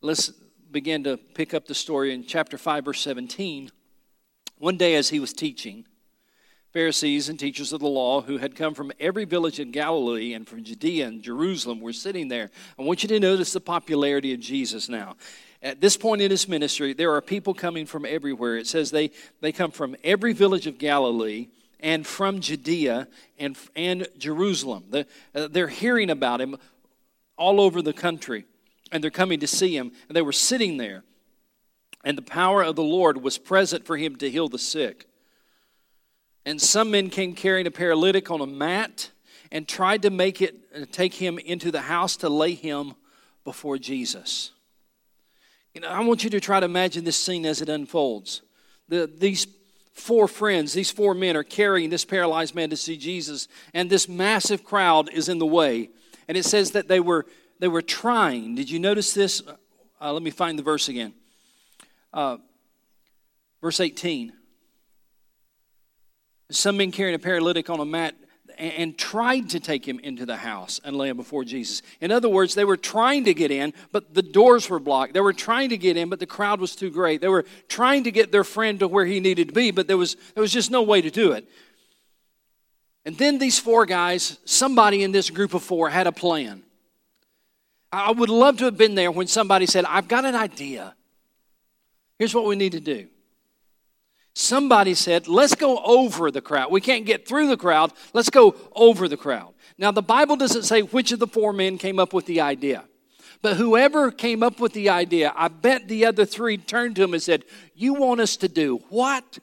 Let's 0.00 0.32
begin 0.74 1.04
to 1.04 1.16
pick 1.16 1.54
up 1.54 1.66
the 1.66 1.74
story 1.74 2.12
in 2.12 2.26
chapter 2.26 2.58
5, 2.58 2.84
verse 2.86 3.00
17. 3.00 3.70
One 4.58 4.76
day, 4.76 4.96
as 4.96 5.08
he 5.08 5.20
was 5.20 5.32
teaching, 5.32 5.86
Pharisees 6.72 7.28
and 7.28 7.38
teachers 7.38 7.72
of 7.72 7.80
the 7.80 7.86
law 7.86 8.22
who 8.22 8.38
had 8.38 8.56
come 8.56 8.74
from 8.74 8.90
every 8.98 9.24
village 9.24 9.60
in 9.60 9.70
Galilee 9.70 10.34
and 10.34 10.48
from 10.48 10.64
Judea 10.64 11.06
and 11.06 11.22
Jerusalem 11.22 11.80
were 11.80 11.92
sitting 11.92 12.26
there. 12.26 12.50
I 12.76 12.82
want 12.82 13.04
you 13.04 13.08
to 13.10 13.20
notice 13.20 13.52
the 13.52 13.60
popularity 13.60 14.34
of 14.34 14.40
Jesus 14.40 14.88
now. 14.88 15.14
At 15.62 15.80
this 15.80 15.96
point 15.96 16.20
in 16.20 16.32
his 16.32 16.48
ministry, 16.48 16.92
there 16.92 17.14
are 17.14 17.22
people 17.22 17.54
coming 17.54 17.86
from 17.86 18.04
everywhere. 18.04 18.56
It 18.56 18.66
says 18.66 18.90
they, 18.90 19.12
they 19.40 19.52
come 19.52 19.70
from 19.70 19.94
every 20.02 20.32
village 20.32 20.66
of 20.66 20.78
Galilee 20.78 21.50
and 21.78 22.04
from 22.04 22.40
Judea 22.40 23.06
and, 23.38 23.56
and 23.76 24.08
Jerusalem. 24.18 24.86
They're, 24.90 25.06
uh, 25.36 25.46
they're 25.46 25.68
hearing 25.68 26.10
about 26.10 26.40
him 26.40 26.56
all 27.36 27.60
over 27.60 27.80
the 27.80 27.92
country 27.92 28.44
and 28.94 29.02
they're 29.02 29.10
coming 29.10 29.40
to 29.40 29.46
see 29.46 29.76
him. 29.76 29.92
And 30.08 30.16
they 30.16 30.22
were 30.22 30.32
sitting 30.32 30.78
there, 30.78 31.02
and 32.04 32.16
the 32.16 32.22
power 32.22 32.62
of 32.62 32.76
the 32.76 32.82
Lord 32.82 33.22
was 33.22 33.36
present 33.36 33.84
for 33.84 33.96
him 33.96 34.16
to 34.16 34.30
heal 34.30 34.48
the 34.48 34.58
sick. 34.58 35.08
And 36.46 36.62
some 36.62 36.92
men 36.92 37.10
came 37.10 37.34
carrying 37.34 37.66
a 37.66 37.70
paralytic 37.70 38.30
on 38.30 38.40
a 38.40 38.46
mat 38.46 39.10
and 39.50 39.66
tried 39.66 40.02
to 40.02 40.10
make 40.10 40.40
it 40.40 40.54
uh, 40.74 40.84
take 40.92 41.14
him 41.14 41.38
into 41.38 41.70
the 41.70 41.82
house 41.82 42.16
to 42.18 42.28
lay 42.28 42.54
him 42.54 42.94
before 43.44 43.78
Jesus. 43.78 44.52
You 45.74 45.80
know, 45.80 45.88
I 45.88 46.00
want 46.00 46.22
you 46.22 46.30
to 46.30 46.40
try 46.40 46.60
to 46.60 46.66
imagine 46.66 47.04
this 47.04 47.16
scene 47.16 47.44
as 47.44 47.60
it 47.60 47.68
unfolds. 47.68 48.42
The, 48.88 49.10
these 49.12 49.46
four 49.92 50.28
friends, 50.28 50.72
these 50.72 50.90
four 50.90 51.14
men, 51.14 51.36
are 51.36 51.42
carrying 51.42 51.90
this 51.90 52.04
paralyzed 52.04 52.54
man 52.54 52.70
to 52.70 52.76
see 52.76 52.96
Jesus, 52.96 53.48
and 53.72 53.90
this 53.90 54.08
massive 54.08 54.62
crowd 54.62 55.10
is 55.12 55.28
in 55.28 55.38
the 55.38 55.46
way. 55.46 55.90
And 56.28 56.36
it 56.36 56.44
says 56.44 56.72
that 56.72 56.86
they 56.86 57.00
were 57.00 57.26
they 57.64 57.68
were 57.68 57.80
trying. 57.80 58.54
Did 58.54 58.68
you 58.68 58.78
notice 58.78 59.14
this? 59.14 59.42
Uh, 59.98 60.12
let 60.12 60.22
me 60.22 60.30
find 60.30 60.58
the 60.58 60.62
verse 60.62 60.90
again. 60.90 61.14
Uh, 62.12 62.36
verse 63.62 63.80
18. 63.80 64.34
Some 66.50 66.76
men 66.76 66.92
carrying 66.92 67.14
a 67.14 67.18
paralytic 67.18 67.70
on 67.70 67.80
a 67.80 67.86
mat 67.86 68.16
and 68.58 68.98
tried 68.98 69.48
to 69.48 69.60
take 69.60 69.88
him 69.88 69.98
into 70.00 70.26
the 70.26 70.36
house 70.36 70.78
and 70.84 70.94
lay 70.94 71.08
him 71.08 71.16
before 71.16 71.42
Jesus. 71.42 71.80
In 72.02 72.12
other 72.12 72.28
words, 72.28 72.54
they 72.54 72.66
were 72.66 72.76
trying 72.76 73.24
to 73.24 73.32
get 73.32 73.50
in, 73.50 73.72
but 73.92 74.12
the 74.12 74.20
doors 74.20 74.68
were 74.68 74.78
blocked. 74.78 75.14
They 75.14 75.22
were 75.22 75.32
trying 75.32 75.70
to 75.70 75.78
get 75.78 75.96
in, 75.96 76.10
but 76.10 76.20
the 76.20 76.26
crowd 76.26 76.60
was 76.60 76.76
too 76.76 76.90
great. 76.90 77.22
They 77.22 77.28
were 77.28 77.46
trying 77.68 78.04
to 78.04 78.10
get 78.10 78.30
their 78.30 78.44
friend 78.44 78.78
to 78.80 78.88
where 78.88 79.06
he 79.06 79.20
needed 79.20 79.48
to 79.48 79.54
be, 79.54 79.70
but 79.70 79.86
there 79.86 79.96
was, 79.96 80.18
there 80.34 80.42
was 80.42 80.52
just 80.52 80.70
no 80.70 80.82
way 80.82 81.00
to 81.00 81.10
do 81.10 81.32
it. 81.32 81.48
And 83.06 83.16
then 83.16 83.38
these 83.38 83.58
four 83.58 83.86
guys, 83.86 84.38
somebody 84.44 85.02
in 85.02 85.12
this 85.12 85.30
group 85.30 85.54
of 85.54 85.62
four 85.62 85.88
had 85.88 86.06
a 86.06 86.12
plan. 86.12 86.63
I 87.94 88.10
would 88.10 88.28
love 88.28 88.58
to 88.58 88.64
have 88.64 88.76
been 88.76 88.96
there 88.96 89.12
when 89.12 89.28
somebody 89.28 89.66
said, 89.66 89.84
I've 89.84 90.08
got 90.08 90.24
an 90.24 90.34
idea. 90.34 90.94
Here's 92.18 92.34
what 92.34 92.44
we 92.44 92.56
need 92.56 92.72
to 92.72 92.80
do. 92.80 93.06
Somebody 94.34 94.94
said, 94.94 95.28
let's 95.28 95.54
go 95.54 95.78
over 95.78 96.32
the 96.32 96.40
crowd. 96.40 96.72
We 96.72 96.80
can't 96.80 97.06
get 97.06 97.26
through 97.28 97.46
the 97.46 97.56
crowd. 97.56 97.92
Let's 98.12 98.30
go 98.30 98.56
over 98.74 99.06
the 99.06 99.16
crowd. 99.16 99.54
Now, 99.78 99.92
the 99.92 100.02
Bible 100.02 100.34
doesn't 100.34 100.64
say 100.64 100.82
which 100.82 101.12
of 101.12 101.20
the 101.20 101.28
four 101.28 101.52
men 101.52 101.78
came 101.78 102.00
up 102.00 102.12
with 102.12 102.26
the 102.26 102.40
idea. 102.40 102.84
But 103.42 103.58
whoever 103.58 104.10
came 104.10 104.42
up 104.42 104.58
with 104.58 104.72
the 104.72 104.88
idea, 104.88 105.32
I 105.36 105.46
bet 105.48 105.86
the 105.86 106.06
other 106.06 106.24
three 106.24 106.56
turned 106.56 106.96
to 106.96 107.04
him 107.04 107.14
and 107.14 107.22
said, 107.22 107.44
You 107.74 107.94
want 107.94 108.20
us 108.20 108.36
to 108.38 108.48
do 108.48 108.82
what? 108.88 109.38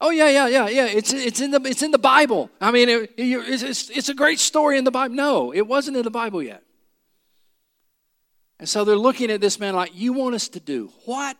Oh 0.00 0.10
yeah, 0.10 0.28
yeah, 0.28 0.46
yeah, 0.46 0.68
yeah. 0.68 0.86
It's 0.86 1.12
it's 1.12 1.40
in 1.40 1.50
the 1.50 1.60
it's 1.64 1.82
in 1.82 1.90
the 1.90 1.98
Bible. 1.98 2.50
I 2.60 2.70
mean, 2.70 2.88
it, 2.88 3.12
it's, 3.16 3.62
it's 3.62 3.90
it's 3.90 4.08
a 4.08 4.14
great 4.14 4.40
story 4.40 4.78
in 4.78 4.84
the 4.84 4.90
Bible. 4.90 5.14
No, 5.14 5.52
it 5.52 5.66
wasn't 5.66 5.96
in 5.96 6.02
the 6.02 6.10
Bible 6.10 6.42
yet. 6.42 6.62
And 8.60 8.68
so 8.68 8.84
they're 8.84 8.94
looking 8.94 9.30
at 9.30 9.40
this 9.40 9.58
man 9.58 9.74
like, 9.74 9.92
You 9.94 10.12
want 10.12 10.34
us 10.34 10.48
to 10.48 10.60
do 10.60 10.92
what? 11.06 11.36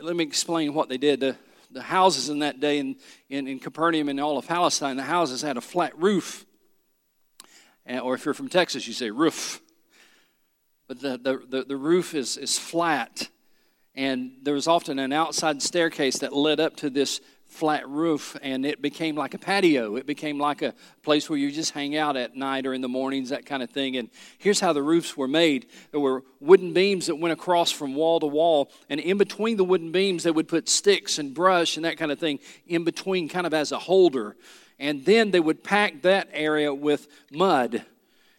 Let 0.00 0.14
me 0.14 0.24
explain 0.24 0.74
what 0.74 0.88
they 0.88 0.98
did. 0.98 1.20
The, 1.20 1.36
the 1.70 1.82
houses 1.82 2.28
in 2.28 2.40
that 2.40 2.60
day 2.60 2.78
in, 2.78 2.96
in, 3.28 3.48
in 3.48 3.58
Capernaum 3.58 4.08
and 4.08 4.20
all 4.20 4.38
of 4.38 4.46
Palestine, 4.46 4.96
the 4.96 5.02
houses 5.02 5.42
had 5.42 5.56
a 5.56 5.60
flat 5.60 5.98
roof. 5.98 6.46
And, 7.84 8.00
or 8.00 8.14
if 8.14 8.24
you're 8.24 8.34
from 8.34 8.48
Texas, 8.48 8.86
you 8.86 8.92
say 8.92 9.10
roof. 9.10 9.60
But 10.86 11.00
the, 11.00 11.18
the, 11.18 11.42
the, 11.48 11.64
the 11.64 11.76
roof 11.76 12.14
is, 12.14 12.36
is 12.36 12.58
flat. 12.58 13.28
And 13.94 14.32
there 14.42 14.54
was 14.54 14.66
often 14.66 14.98
an 14.98 15.12
outside 15.12 15.60
staircase 15.62 16.18
that 16.20 16.32
led 16.32 16.60
up 16.60 16.76
to 16.76 16.90
this 16.90 17.20
flat 17.52 17.86
roof 17.86 18.34
and 18.40 18.64
it 18.64 18.80
became 18.80 19.14
like 19.14 19.34
a 19.34 19.38
patio. 19.38 19.96
It 19.96 20.06
became 20.06 20.38
like 20.38 20.62
a 20.62 20.72
place 21.02 21.28
where 21.28 21.38
you 21.38 21.52
just 21.52 21.72
hang 21.72 21.94
out 21.96 22.16
at 22.16 22.34
night 22.34 22.66
or 22.66 22.72
in 22.72 22.80
the 22.80 22.88
mornings, 22.88 23.28
that 23.28 23.44
kind 23.44 23.62
of 23.62 23.68
thing. 23.68 23.98
And 23.98 24.08
here's 24.38 24.58
how 24.58 24.72
the 24.72 24.82
roofs 24.82 25.16
were 25.16 25.28
made 25.28 25.66
there 25.90 26.00
were 26.00 26.24
wooden 26.40 26.72
beams 26.72 27.06
that 27.06 27.16
went 27.16 27.32
across 27.32 27.70
from 27.70 27.94
wall 27.94 28.18
to 28.20 28.26
wall, 28.26 28.70
and 28.88 28.98
in 28.98 29.18
between 29.18 29.58
the 29.58 29.64
wooden 29.64 29.92
beams, 29.92 30.22
they 30.22 30.30
would 30.30 30.48
put 30.48 30.68
sticks 30.68 31.18
and 31.18 31.34
brush 31.34 31.76
and 31.76 31.84
that 31.84 31.98
kind 31.98 32.10
of 32.10 32.18
thing 32.18 32.38
in 32.66 32.84
between, 32.84 33.28
kind 33.28 33.46
of 33.46 33.52
as 33.52 33.70
a 33.70 33.78
holder. 33.78 34.34
And 34.78 35.04
then 35.04 35.30
they 35.30 35.40
would 35.40 35.62
pack 35.62 36.02
that 36.02 36.28
area 36.32 36.72
with 36.72 37.06
mud. 37.30 37.84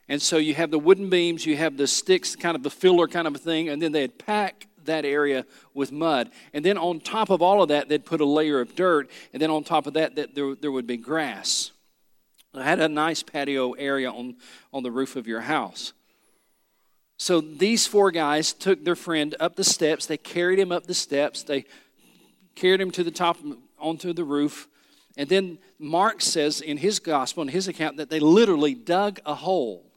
And 0.09 0.21
so 0.21 0.37
you 0.37 0.55
have 0.55 0.71
the 0.71 0.79
wooden 0.79 1.09
beams, 1.09 1.45
you 1.45 1.55
have 1.55 1.77
the 1.77 1.87
sticks, 1.87 2.35
kind 2.35 2.55
of 2.55 2.63
the 2.63 2.71
filler 2.71 3.07
kind 3.07 3.27
of 3.27 3.35
a 3.35 3.39
thing, 3.39 3.69
and 3.69 3.81
then 3.81 3.91
they'd 3.91 4.17
pack 4.17 4.67
that 4.85 5.05
area 5.05 5.45
with 5.73 5.91
mud. 5.91 6.29
And 6.53 6.63
then 6.63 6.77
on 6.77 6.99
top 6.99 7.29
of 7.29 7.41
all 7.41 7.61
of 7.61 7.69
that, 7.69 7.89
they'd 7.89 8.05
put 8.05 8.21
a 8.21 8.25
layer 8.25 8.59
of 8.59 8.75
dirt. 8.75 9.09
And 9.31 9.41
then 9.41 9.49
on 9.49 9.63
top 9.63 9.87
of 9.87 9.93
that, 9.93 10.15
that 10.15 10.35
there, 10.35 10.55
there 10.55 10.71
would 10.71 10.87
be 10.87 10.97
grass. 10.97 11.71
I 12.53 12.63
had 12.63 12.79
a 12.79 12.87
nice 12.87 13.23
patio 13.23 13.71
area 13.73 14.11
on, 14.11 14.35
on 14.71 14.83
the 14.83 14.91
roof 14.91 15.15
of 15.15 15.27
your 15.27 15.41
house. 15.41 15.93
So 17.17 17.41
these 17.41 17.87
four 17.87 18.11
guys 18.11 18.53
took 18.53 18.83
their 18.83 18.95
friend 18.95 19.35
up 19.39 19.55
the 19.55 19.63
steps. 19.63 20.05
They 20.05 20.17
carried 20.17 20.59
him 20.59 20.71
up 20.71 20.85
the 20.85 20.93
steps. 20.93 21.43
They 21.43 21.65
carried 22.55 22.81
him 22.81 22.91
to 22.91 23.03
the 23.03 23.11
top, 23.11 23.37
onto 23.79 24.13
the 24.13 24.23
roof. 24.23 24.67
And 25.17 25.29
then 25.29 25.59
Mark 25.79 26.21
says 26.21 26.61
in 26.61 26.77
his 26.77 26.99
gospel, 26.99 27.43
in 27.43 27.49
his 27.49 27.67
account, 27.67 27.97
that 27.97 28.09
they 28.09 28.19
literally 28.19 28.73
dug 28.73 29.19
a 29.25 29.35
hole 29.35 29.92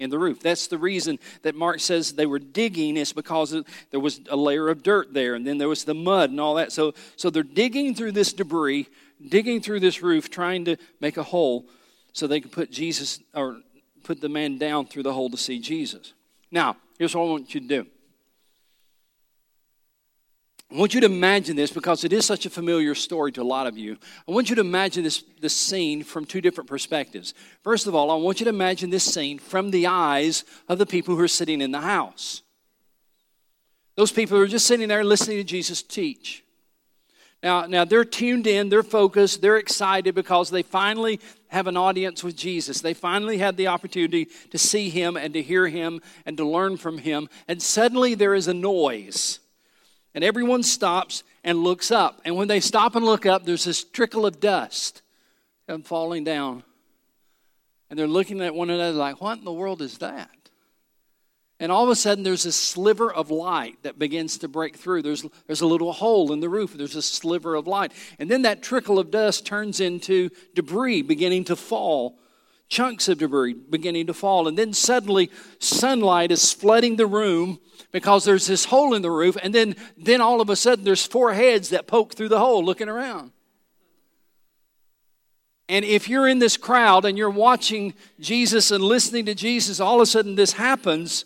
in 0.00 0.10
the 0.10 0.18
roof. 0.18 0.40
That's 0.40 0.66
the 0.66 0.78
reason 0.78 1.18
that 1.42 1.54
Mark 1.54 1.80
says 1.80 2.12
they 2.12 2.26
were 2.26 2.38
digging 2.38 2.96
is 2.96 3.12
because 3.12 3.54
there 3.90 4.00
was 4.00 4.20
a 4.28 4.36
layer 4.36 4.68
of 4.68 4.82
dirt 4.82 5.12
there 5.12 5.34
and 5.34 5.46
then 5.46 5.58
there 5.58 5.68
was 5.68 5.84
the 5.84 5.94
mud 5.94 6.30
and 6.30 6.40
all 6.40 6.54
that. 6.54 6.72
So, 6.72 6.94
so 7.16 7.30
they're 7.30 7.42
digging 7.42 7.94
through 7.94 8.12
this 8.12 8.32
debris, 8.32 8.88
digging 9.28 9.60
through 9.60 9.80
this 9.80 10.02
roof, 10.02 10.30
trying 10.30 10.64
to 10.64 10.76
make 11.00 11.16
a 11.16 11.22
hole 11.22 11.66
so 12.12 12.26
they 12.26 12.40
can 12.40 12.50
put 12.50 12.70
Jesus 12.70 13.20
or 13.34 13.60
put 14.02 14.20
the 14.20 14.28
man 14.28 14.58
down 14.58 14.86
through 14.86 15.04
the 15.04 15.12
hole 15.12 15.30
to 15.30 15.36
see 15.36 15.60
Jesus. 15.60 16.14
Now, 16.50 16.76
here's 16.98 17.14
what 17.14 17.22
I 17.22 17.26
want 17.26 17.54
you 17.54 17.60
to 17.60 17.66
do. 17.66 17.86
I 20.72 20.76
want 20.76 20.94
you 20.94 21.00
to 21.00 21.06
imagine 21.06 21.56
this 21.56 21.72
because 21.72 22.04
it 22.04 22.12
is 22.12 22.24
such 22.24 22.46
a 22.46 22.50
familiar 22.50 22.94
story 22.94 23.32
to 23.32 23.42
a 23.42 23.44
lot 23.44 23.66
of 23.66 23.76
you. 23.76 23.98
I 24.28 24.30
want 24.30 24.50
you 24.50 24.54
to 24.54 24.60
imagine 24.60 25.02
this, 25.02 25.24
this 25.40 25.56
scene 25.56 26.04
from 26.04 26.24
two 26.24 26.40
different 26.40 26.70
perspectives. 26.70 27.34
First 27.64 27.88
of 27.88 27.94
all, 27.96 28.10
I 28.12 28.14
want 28.14 28.38
you 28.38 28.44
to 28.44 28.50
imagine 28.50 28.88
this 28.88 29.04
scene 29.04 29.40
from 29.40 29.72
the 29.72 29.88
eyes 29.88 30.44
of 30.68 30.78
the 30.78 30.86
people 30.86 31.16
who 31.16 31.22
are 31.22 31.28
sitting 31.28 31.60
in 31.60 31.72
the 31.72 31.80
house. 31.80 32.42
Those 33.96 34.12
people 34.12 34.36
who 34.36 34.44
are 34.44 34.48
just 34.48 34.66
sitting 34.66 34.86
there 34.86 35.02
listening 35.02 35.38
to 35.38 35.44
Jesus 35.44 35.82
teach. 35.82 36.44
Now, 37.42 37.66
now 37.66 37.84
they're 37.84 38.04
tuned 38.04 38.46
in, 38.46 38.68
they're 38.68 38.84
focused, 38.84 39.42
they're 39.42 39.56
excited 39.56 40.14
because 40.14 40.50
they 40.50 40.62
finally 40.62 41.18
have 41.48 41.66
an 41.66 41.76
audience 41.76 42.22
with 42.22 42.36
Jesus. 42.36 42.80
They 42.80 42.94
finally 42.94 43.38
had 43.38 43.56
the 43.56 43.66
opportunity 43.66 44.28
to 44.50 44.58
see 44.58 44.88
him 44.88 45.16
and 45.16 45.34
to 45.34 45.42
hear 45.42 45.66
him 45.66 46.00
and 46.24 46.36
to 46.36 46.46
learn 46.46 46.76
from 46.76 46.98
him. 46.98 47.28
And 47.48 47.60
suddenly 47.60 48.14
there 48.14 48.34
is 48.34 48.46
a 48.46 48.54
noise 48.54 49.40
and 50.14 50.24
everyone 50.24 50.62
stops 50.62 51.22
and 51.44 51.58
looks 51.58 51.90
up. 51.90 52.20
And 52.24 52.36
when 52.36 52.48
they 52.48 52.60
stop 52.60 52.96
and 52.96 53.04
look 53.04 53.26
up, 53.26 53.44
there's 53.44 53.64
this 53.64 53.84
trickle 53.84 54.26
of 54.26 54.40
dust 54.40 55.02
and 55.68 55.86
falling 55.86 56.24
down. 56.24 56.64
And 57.88 57.98
they're 57.98 58.06
looking 58.06 58.40
at 58.40 58.54
one 58.54 58.70
another 58.70 58.96
like, 58.96 59.20
what 59.20 59.38
in 59.38 59.44
the 59.44 59.52
world 59.52 59.82
is 59.82 59.98
that? 59.98 60.30
And 61.58 61.70
all 61.70 61.84
of 61.84 61.90
a 61.90 61.96
sudden, 61.96 62.24
there's 62.24 62.46
a 62.46 62.52
sliver 62.52 63.12
of 63.12 63.30
light 63.30 63.82
that 63.82 63.98
begins 63.98 64.38
to 64.38 64.48
break 64.48 64.76
through. 64.76 65.02
There's, 65.02 65.26
there's 65.46 65.60
a 65.60 65.66
little 65.66 65.92
hole 65.92 66.32
in 66.32 66.40
the 66.40 66.48
roof. 66.48 66.72
There's 66.72 66.96
a 66.96 67.02
sliver 67.02 67.54
of 67.54 67.66
light. 67.66 67.92
And 68.18 68.30
then 68.30 68.42
that 68.42 68.62
trickle 68.62 68.98
of 68.98 69.10
dust 69.10 69.44
turns 69.44 69.78
into 69.78 70.30
debris 70.54 71.02
beginning 71.02 71.44
to 71.44 71.56
fall, 71.56 72.18
chunks 72.70 73.08
of 73.08 73.18
debris 73.18 73.52
beginning 73.52 74.06
to 74.06 74.14
fall. 74.14 74.48
And 74.48 74.56
then 74.56 74.72
suddenly, 74.72 75.30
sunlight 75.58 76.30
is 76.32 76.52
flooding 76.52 76.96
the 76.96 77.06
room 77.06 77.58
because 77.92 78.24
there's 78.24 78.46
this 78.46 78.66
hole 78.66 78.94
in 78.94 79.02
the 79.02 79.10
roof, 79.10 79.36
and 79.42 79.52
then, 79.52 79.74
then 79.98 80.20
all 80.20 80.40
of 80.40 80.48
a 80.48 80.56
sudden 80.56 80.84
there's 80.84 81.04
four 81.04 81.34
heads 81.34 81.70
that 81.70 81.88
poke 81.88 82.14
through 82.14 82.28
the 82.28 82.38
hole 82.38 82.64
looking 82.64 82.88
around. 82.88 83.32
And 85.68 85.84
if 85.84 86.08
you're 86.08 86.28
in 86.28 86.38
this 86.38 86.56
crowd 86.56 87.04
and 87.04 87.18
you're 87.18 87.30
watching 87.30 87.94
Jesus 88.18 88.70
and 88.70 88.82
listening 88.82 89.26
to 89.26 89.34
Jesus, 89.34 89.80
all 89.80 89.96
of 89.96 90.02
a 90.02 90.06
sudden 90.06 90.34
this 90.36 90.52
happens, 90.52 91.24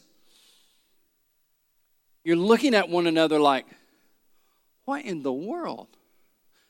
you're 2.25 2.37
looking 2.37 2.75
at 2.75 2.89
one 2.89 3.07
another 3.07 3.39
like, 3.39 3.67
what 4.85 5.05
in 5.05 5.23
the 5.23 5.33
world? 5.33 5.89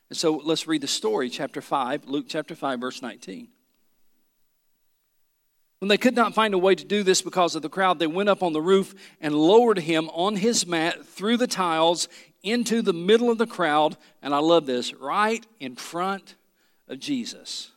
And 0.09 0.17
so 0.17 0.41
let's 0.45 0.67
read 0.67 0.83
the 0.83 0.89
story, 0.89 1.29
chapter 1.31 1.61
5, 1.61 2.07
Luke 2.07 2.27
chapter 2.29 2.55
5, 2.55 2.81
verse 2.81 3.03
19. 3.03 3.49
When 5.81 5.89
they 5.89 5.99
could 5.99 6.15
not 6.15 6.35
find 6.35 6.55
a 6.55 6.59
way 6.59 6.75
to 6.75 6.85
do 6.85 7.03
this 7.03 7.21
because 7.21 7.55
of 7.55 7.63
the 7.63 7.69
crowd, 7.69 7.99
they 7.99 8.07
went 8.07 8.29
up 8.29 8.43
on 8.43 8.53
the 8.53 8.63
roof 8.63 8.95
and 9.21 9.35
lowered 9.35 9.81
him 9.81 10.09
on 10.11 10.37
his 10.37 10.67
mat 10.67 11.05
through 11.05 11.37
the 11.37 11.47
tiles 11.47 12.09
into 12.43 12.83
the 12.83 12.93
middle 12.93 13.31
of 13.31 13.39
the 13.39 13.47
crowd. 13.47 13.97
And 14.23 14.35
I 14.35 14.39
love 14.39 14.67
this 14.67 14.95
right 14.95 15.45
in 15.61 15.77
front 15.77 16.37
of 16.89 17.01
Jesus. 17.01 17.71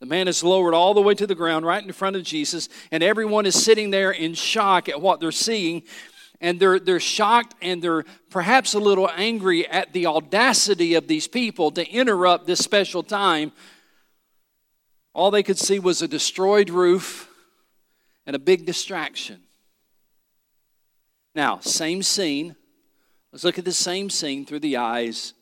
The 0.00 0.06
man 0.06 0.28
is 0.28 0.44
lowered 0.44 0.74
all 0.74 0.92
the 0.92 1.00
way 1.00 1.14
to 1.14 1.26
the 1.26 1.34
ground 1.34 1.64
right 1.64 1.82
in 1.82 1.92
front 1.92 2.16
of 2.16 2.24
Jesus, 2.24 2.68
and 2.90 3.02
everyone 3.02 3.46
is 3.46 3.62
sitting 3.62 3.90
there 3.90 4.10
in 4.10 4.34
shock 4.34 4.88
at 4.88 5.00
what 5.00 5.20
they're 5.20 5.32
seeing. 5.32 5.82
And 6.40 6.60
they're, 6.60 6.78
they're 6.78 7.00
shocked 7.00 7.54
and 7.62 7.80
they're 7.80 8.04
perhaps 8.28 8.74
a 8.74 8.78
little 8.78 9.08
angry 9.08 9.66
at 9.66 9.94
the 9.94 10.06
audacity 10.06 10.92
of 10.92 11.08
these 11.08 11.26
people 11.26 11.70
to 11.70 11.88
interrupt 11.88 12.46
this 12.46 12.58
special 12.58 13.02
time 13.02 13.52
all 15.14 15.30
they 15.30 15.42
could 15.42 15.58
see 15.58 15.78
was 15.78 16.02
a 16.02 16.08
destroyed 16.08 16.68
roof 16.68 17.28
and 18.26 18.34
a 18.34 18.38
big 18.38 18.66
distraction. 18.66 19.40
Now, 21.34 21.60
same 21.60 22.02
scene. 22.02 22.56
Let's 23.32 23.44
look 23.44 23.58
at 23.58 23.64
the 23.64 23.72
same 23.72 24.10
scene 24.10 24.44
through 24.44 24.60
the 24.60 24.76
eyes 24.76 25.32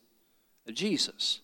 of 0.67 0.75
Jesus. 0.75 1.41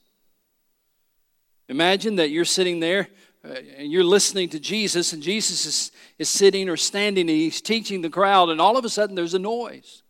Imagine 1.68 2.16
that 2.16 2.30
you're 2.30 2.44
sitting 2.44 2.80
there 2.80 3.08
uh, 3.44 3.54
and 3.76 3.90
you're 3.90 4.04
listening 4.04 4.48
to 4.50 4.60
Jesus, 4.60 5.12
and 5.12 5.22
Jesus 5.22 5.66
is, 5.66 5.92
is 6.18 6.28
sitting 6.28 6.68
or 6.68 6.76
standing, 6.76 7.28
and 7.28 7.38
he's 7.38 7.60
teaching 7.60 8.02
the 8.02 8.10
crowd, 8.10 8.48
and 8.48 8.60
all 8.60 8.76
of 8.76 8.84
a 8.84 8.88
sudden 8.88 9.14
there's 9.14 9.34
a 9.34 9.38
noise. 9.38 10.02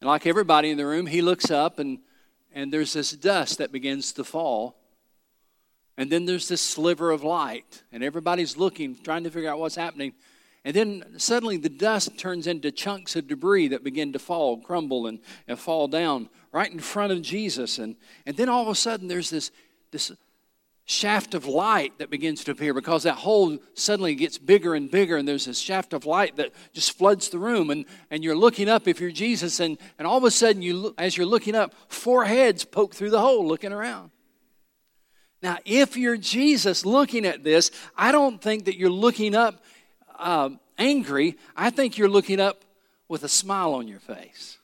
And 0.00 0.08
like 0.08 0.26
everybody 0.26 0.70
in 0.70 0.76
the 0.76 0.86
room, 0.86 1.06
he 1.06 1.22
looks 1.22 1.50
up 1.50 1.78
and, 1.78 1.98
and 2.52 2.72
there's 2.72 2.92
this 2.92 3.12
dust 3.12 3.58
that 3.58 3.72
begins 3.72 4.12
to 4.12 4.24
fall. 4.24 4.76
And 5.96 6.10
then 6.10 6.24
there's 6.24 6.48
this 6.48 6.60
sliver 6.60 7.10
of 7.10 7.22
light, 7.22 7.84
and 7.92 8.02
everybody's 8.02 8.56
looking, 8.56 8.96
trying 8.96 9.24
to 9.24 9.30
figure 9.30 9.50
out 9.50 9.60
what's 9.60 9.76
happening. 9.76 10.12
And 10.64 10.74
then 10.74 11.04
suddenly 11.18 11.56
the 11.56 11.68
dust 11.68 12.18
turns 12.18 12.46
into 12.46 12.72
chunks 12.72 13.16
of 13.16 13.28
debris 13.28 13.68
that 13.68 13.84
begin 13.84 14.12
to 14.14 14.18
fall, 14.18 14.56
crumble, 14.56 15.06
and, 15.06 15.20
and 15.46 15.58
fall 15.58 15.88
down 15.88 16.30
right 16.52 16.70
in 16.70 16.80
front 16.80 17.12
of 17.12 17.20
Jesus. 17.20 17.78
And, 17.78 17.96
and 18.26 18.36
then 18.36 18.48
all 18.48 18.62
of 18.62 18.68
a 18.68 18.74
sudden 18.74 19.06
there's 19.06 19.28
this, 19.30 19.50
this 19.90 20.10
shaft 20.86 21.34
of 21.34 21.46
light 21.46 21.98
that 21.98 22.10
begins 22.10 22.44
to 22.44 22.50
appear 22.50 22.74
because 22.74 23.04
that 23.04 23.16
hole 23.16 23.58
suddenly 23.74 24.14
gets 24.14 24.36
bigger 24.36 24.74
and 24.74 24.90
bigger 24.90 25.16
and 25.16 25.26
there's 25.26 25.46
this 25.46 25.58
shaft 25.58 25.94
of 25.94 26.04
light 26.04 26.36
that 26.36 26.52
just 26.74 26.96
floods 26.96 27.30
the 27.30 27.38
room 27.38 27.70
and, 27.70 27.86
and 28.10 28.22
you're 28.22 28.36
looking 28.36 28.68
up 28.68 28.86
if 28.86 29.00
you're 29.00 29.10
jesus 29.10 29.60
and, 29.60 29.78
and 29.98 30.06
all 30.06 30.18
of 30.18 30.24
a 30.24 30.30
sudden 30.30 30.60
you 30.60 30.94
as 30.98 31.16
you're 31.16 31.26
looking 31.26 31.54
up 31.54 31.72
four 31.88 32.26
heads 32.26 32.66
poke 32.66 32.94
through 32.94 33.08
the 33.08 33.20
hole 33.20 33.48
looking 33.48 33.72
around 33.72 34.10
now 35.44 35.58
if 35.64 35.96
you're 35.96 36.16
jesus 36.16 36.84
looking 36.84 37.24
at 37.24 37.44
this 37.44 37.70
i 37.96 38.10
don't 38.10 38.42
think 38.42 38.64
that 38.64 38.76
you're 38.76 38.90
looking 38.90 39.36
up 39.36 39.62
um, 40.18 40.58
angry 40.76 41.36
i 41.56 41.70
think 41.70 41.96
you're 41.96 42.08
looking 42.08 42.40
up 42.40 42.64
with 43.08 43.22
a 43.22 43.28
smile 43.28 43.74
on 43.74 43.86
your 43.86 44.00
face 44.00 44.58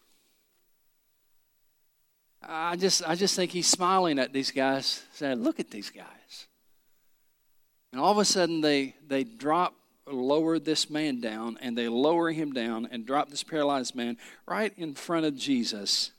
I 2.42 2.74
just, 2.74 3.08
I 3.08 3.14
just 3.14 3.36
think 3.36 3.52
he's 3.52 3.68
smiling 3.68 4.18
at 4.18 4.32
these 4.32 4.50
guys, 4.50 5.04
saying, 5.12 5.42
Look 5.42 5.60
at 5.60 5.70
these 5.70 5.90
guys. 5.90 6.46
And 7.92 8.00
all 8.00 8.12
of 8.12 8.18
a 8.18 8.24
sudden, 8.24 8.60
they, 8.60 8.94
they 9.06 9.24
drop, 9.24 9.74
lower 10.06 10.58
this 10.58 10.90
man 10.90 11.20
down, 11.20 11.58
and 11.60 11.78
they 11.78 11.88
lower 11.88 12.32
him 12.32 12.52
down 12.52 12.88
and 12.90 13.06
drop 13.06 13.30
this 13.30 13.44
paralyzed 13.44 13.94
man 13.94 14.16
right 14.48 14.72
in 14.76 14.94
front 14.94 15.26
of 15.26 15.36
Jesus. 15.36 16.10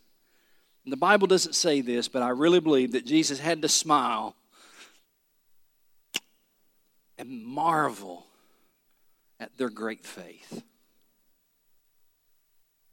And 0.86 0.91
the 0.94 0.98
Bible 0.98 1.27
doesn't 1.27 1.53
say 1.53 1.82
this, 1.82 2.08
but 2.08 2.22
I 2.22 2.30
really 2.30 2.60
believe 2.60 2.94
that 2.94 3.06
Jesus 3.06 3.39
had 3.39 3.62
to 3.62 3.68
smile 3.68 4.36
and 7.22 7.46
marvel 7.46 8.25
at 9.40 9.56
their 9.56 9.70
great 9.70 10.04
faith. 10.04 10.63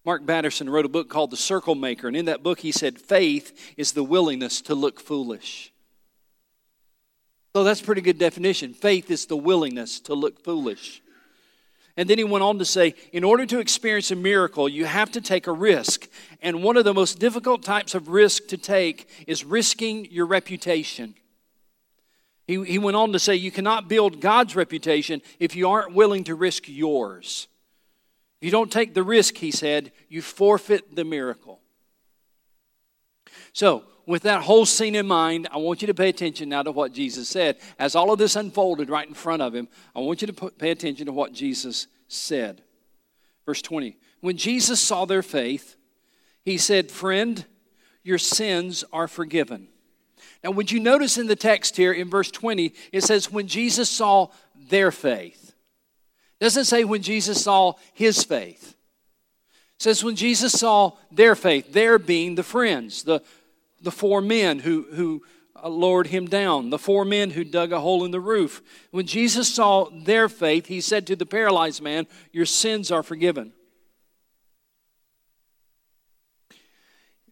Mark 0.05 0.27
Batterson 0.27 0.69
wrote 0.69 0.85
a 0.85 0.91
book 0.91 1.09
called 1.09 1.31
The 1.31 1.37
Circle 1.37 1.75
Maker, 1.75 2.09
and 2.09 2.17
in 2.17 2.27
that 2.27 2.43
book 2.43 2.61
he 2.61 2.71
said, 2.71 2.99
Faith 2.99 3.75
is 3.79 3.93
the 3.93 4.05
willingness 4.05 4.61
to 4.63 4.75
look 4.75 5.01
foolish. 5.01 5.73
So 7.57 7.65
that's 7.65 7.81
a 7.81 7.85
pretty 7.85 8.03
good 8.03 8.19
definition. 8.19 8.75
Faith 8.75 9.11
is 9.11 9.25
the 9.25 9.37
willingness 9.37 9.99
to 10.01 10.15
look 10.15 10.45
foolish. 10.45 11.03
And 11.97 12.09
then 12.09 12.19
he 12.19 12.25
went 12.25 12.45
on 12.45 12.59
to 12.59 12.65
say, 12.67 12.95
in 13.13 13.25
order 13.25 13.47
to 13.47 13.59
experience 13.59 14.11
a 14.11 14.17
miracle, 14.17 14.69
you 14.69 14.85
have 14.85 15.11
to 15.13 15.21
take 15.23 15.47
a 15.47 15.53
risk. 15.53 16.07
And 16.43 16.63
one 16.63 16.77
of 16.77 16.85
the 16.85 16.95
most 16.95 17.19
difficult 17.19 17.65
types 17.65 17.95
of 17.95 18.09
risk 18.09 18.47
to 18.49 18.59
take 18.59 19.09
is 19.27 19.45
risking 19.45 20.05
your 20.11 20.27
reputation. 20.27 21.15
He, 22.49 22.65
he 22.65 22.79
went 22.79 22.97
on 22.97 23.13
to 23.13 23.19
say, 23.19 23.37
you 23.37 23.51
cannot 23.51 23.89
build 23.89 24.23
God's 24.23 24.57
reputation 24.57 25.21
if 25.39 25.55
you 25.55 25.69
aren't 25.69 25.93
willing 25.93 26.25
to 26.25 26.35
risk 26.35 26.65
yours. 26.67 27.47
If 28.41 28.47
you 28.47 28.51
don't 28.51 28.73
take 28.73 28.95
the 28.95 29.03
risk, 29.03 29.37
he 29.37 29.51
said, 29.51 29.93
you 30.09 30.23
forfeit 30.23 30.97
the 30.97 31.05
miracle. 31.05 31.61
So, 33.53 33.85
with 34.07 34.23
that 34.23 34.41
whole 34.41 34.65
scene 34.65 34.95
in 34.95 35.07
mind, 35.07 35.49
I 35.53 35.59
want 35.59 35.83
you 35.83 35.87
to 35.89 35.95
pay 35.95 36.09
attention 36.09 36.49
now 36.49 36.63
to 36.63 36.73
what 36.73 36.95
Jesus 36.95 37.29
said. 37.29 37.59
As 37.79 37.95
all 37.95 38.11
of 38.11 38.19
this 38.19 38.37
unfolded 38.37 38.89
right 38.89 39.07
in 39.07 39.13
front 39.13 39.43
of 39.43 39.55
him, 39.55 39.69
I 39.95 40.01
want 40.01 40.23
you 40.23 40.29
to 40.29 40.51
pay 40.51 40.71
attention 40.71 41.05
to 41.05 41.13
what 41.13 41.35
Jesus 41.35 41.87
said. 42.09 42.63
Verse 43.45 43.61
20 43.61 43.99
When 44.23 44.39
Jesus 44.39 44.81
saw 44.81 45.05
their 45.05 45.23
faith, 45.23 45.77
he 46.47 46.57
said, 46.57 46.91
Friend, 46.91 47.45
your 48.03 48.17
sins 48.17 48.85
are 48.95 49.09
forgiven. 49.09 49.69
Now, 50.45 50.53
would 50.53 50.71
you 50.71 50.79
notice 50.79 51.19
in 51.19 51.27
the 51.27 51.37
text 51.37 51.77
here 51.77 51.93
in 51.93 52.09
verse 52.09 52.31
20, 52.31 52.73
it 52.93 53.03
says, 53.03 53.31
When 53.31 53.49
Jesus 53.49 53.91
saw 53.91 54.29
their 54.69 54.91
faith. 54.91 55.55
Doesn't 56.41 56.67
say 56.67 56.85
when 56.85 57.03
Jesus 57.03 57.43
saw 57.43 57.75
his 57.95 58.23
faith. 58.23 58.77
It 59.77 59.83
says 59.83 60.05
when 60.05 60.17
Jesus 60.17 60.53
saw 60.53 60.93
their 61.11 61.35
faith, 61.35 61.73
their 61.73 61.99
being 61.99 62.35
the 62.35 62.43
friends, 62.43 63.03
the, 63.03 63.23
the 63.81 63.91
four 63.91 64.21
men 64.21 64.61
who, 64.61 64.87
who 64.93 65.23
uh, 65.63 65.69
lowered 65.69 66.09
him 66.09 66.27
down, 66.27 66.71
the 66.71 66.79
four 66.79 67.05
men 67.05 67.31
who 67.31 67.45
dug 67.45 67.73
a 67.73 67.81
hole 67.81 68.05
in 68.05 68.11
the 68.11 68.21
roof. 68.21 68.63
When 68.91 69.07
Jesus 69.07 69.53
saw 69.53 69.89
their 69.91 70.29
faith, 70.29 70.67
he 70.67 70.81
said 70.81 71.07
to 71.09 71.17
the 71.17 71.27
paralyzed 71.27 71.83
man, 71.83 72.07
Your 72.33 72.47
sins 72.47 72.91
are 72.91 73.03
forgiven. 73.03 73.53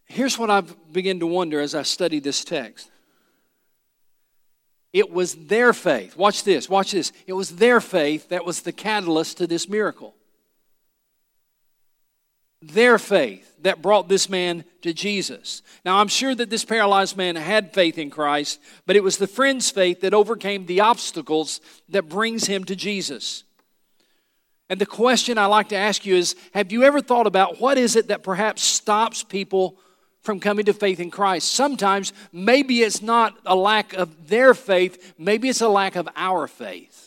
Here's 0.07 0.38
what 0.38 0.50
I've 0.50 0.92
begun 0.92 1.18
to 1.20 1.26
wonder 1.26 1.61
as 1.61 1.74
I 1.74 1.83
study 1.83 2.20
this 2.20 2.44
text. 2.44 2.90
It 4.96 5.12
was 5.12 5.35
their 5.35 5.74
faith. 5.74 6.16
Watch 6.16 6.42
this, 6.42 6.70
watch 6.70 6.92
this. 6.92 7.12
It 7.26 7.35
was 7.35 7.56
their 7.56 7.82
faith 7.82 8.30
that 8.30 8.46
was 8.46 8.62
the 8.62 8.72
catalyst 8.72 9.37
to 9.37 9.46
this 9.46 9.68
miracle. 9.68 10.14
Their 12.62 12.98
faith 12.98 13.59
that 13.61 13.82
brought 13.82 14.09
this 14.09 14.30
man 14.30 14.64
to 14.80 14.94
Jesus. 14.94 15.61
Now, 15.85 15.98
I'm 15.98 16.09
sure 16.09 16.35
that 16.35 16.48
this 16.48 16.64
paralyzed 16.64 17.14
man 17.14 17.37
had 17.37 17.74
faith 17.74 17.98
in 17.98 18.09
Christ, 18.09 18.59
but 18.87 18.96
it 18.96 19.04
was 19.04 19.18
the 19.18 19.26
friend's 19.26 19.70
faith 19.70 20.00
that 20.00 20.14
overcame 20.14 20.64
the 20.64 20.80
obstacles 20.80 21.61
that 21.90 22.09
brings 22.09 22.46
him 22.46 22.64
to 22.64 22.74
Jesus. 22.74 23.44
And 24.70 24.80
the 24.80 24.87
question 24.87 25.37
I 25.37 25.44
like 25.44 25.68
to 25.68 25.76
ask 25.76 26.06
you 26.06 26.16
is 26.16 26.37
Have 26.54 26.72
you 26.72 26.85
ever 26.85 27.02
thought 27.02 27.26
about 27.26 27.61
what 27.61 27.76
is 27.76 27.96
it 27.96 28.09
that 28.09 28.22
perhaps 28.22 28.62
stops 28.62 29.22
people 29.22 29.76
from 30.26 30.40
coming 30.40 30.66
to 30.66 30.74
faith 30.74 31.00
in 31.00 31.10
Christ. 31.10 31.52
Sometimes 31.52 32.12
maybe 32.32 32.82
it's 32.82 33.00
not 33.00 33.34
a 33.46 33.56
lack 33.56 33.94
of 33.94 34.28
their 34.28 34.52
faith, 34.52 35.14
maybe 35.16 35.48
it's 35.48 35.62
a 35.62 35.68
lack 35.68 35.96
of 35.96 36.08
our 36.16 36.46
faith. 36.46 37.04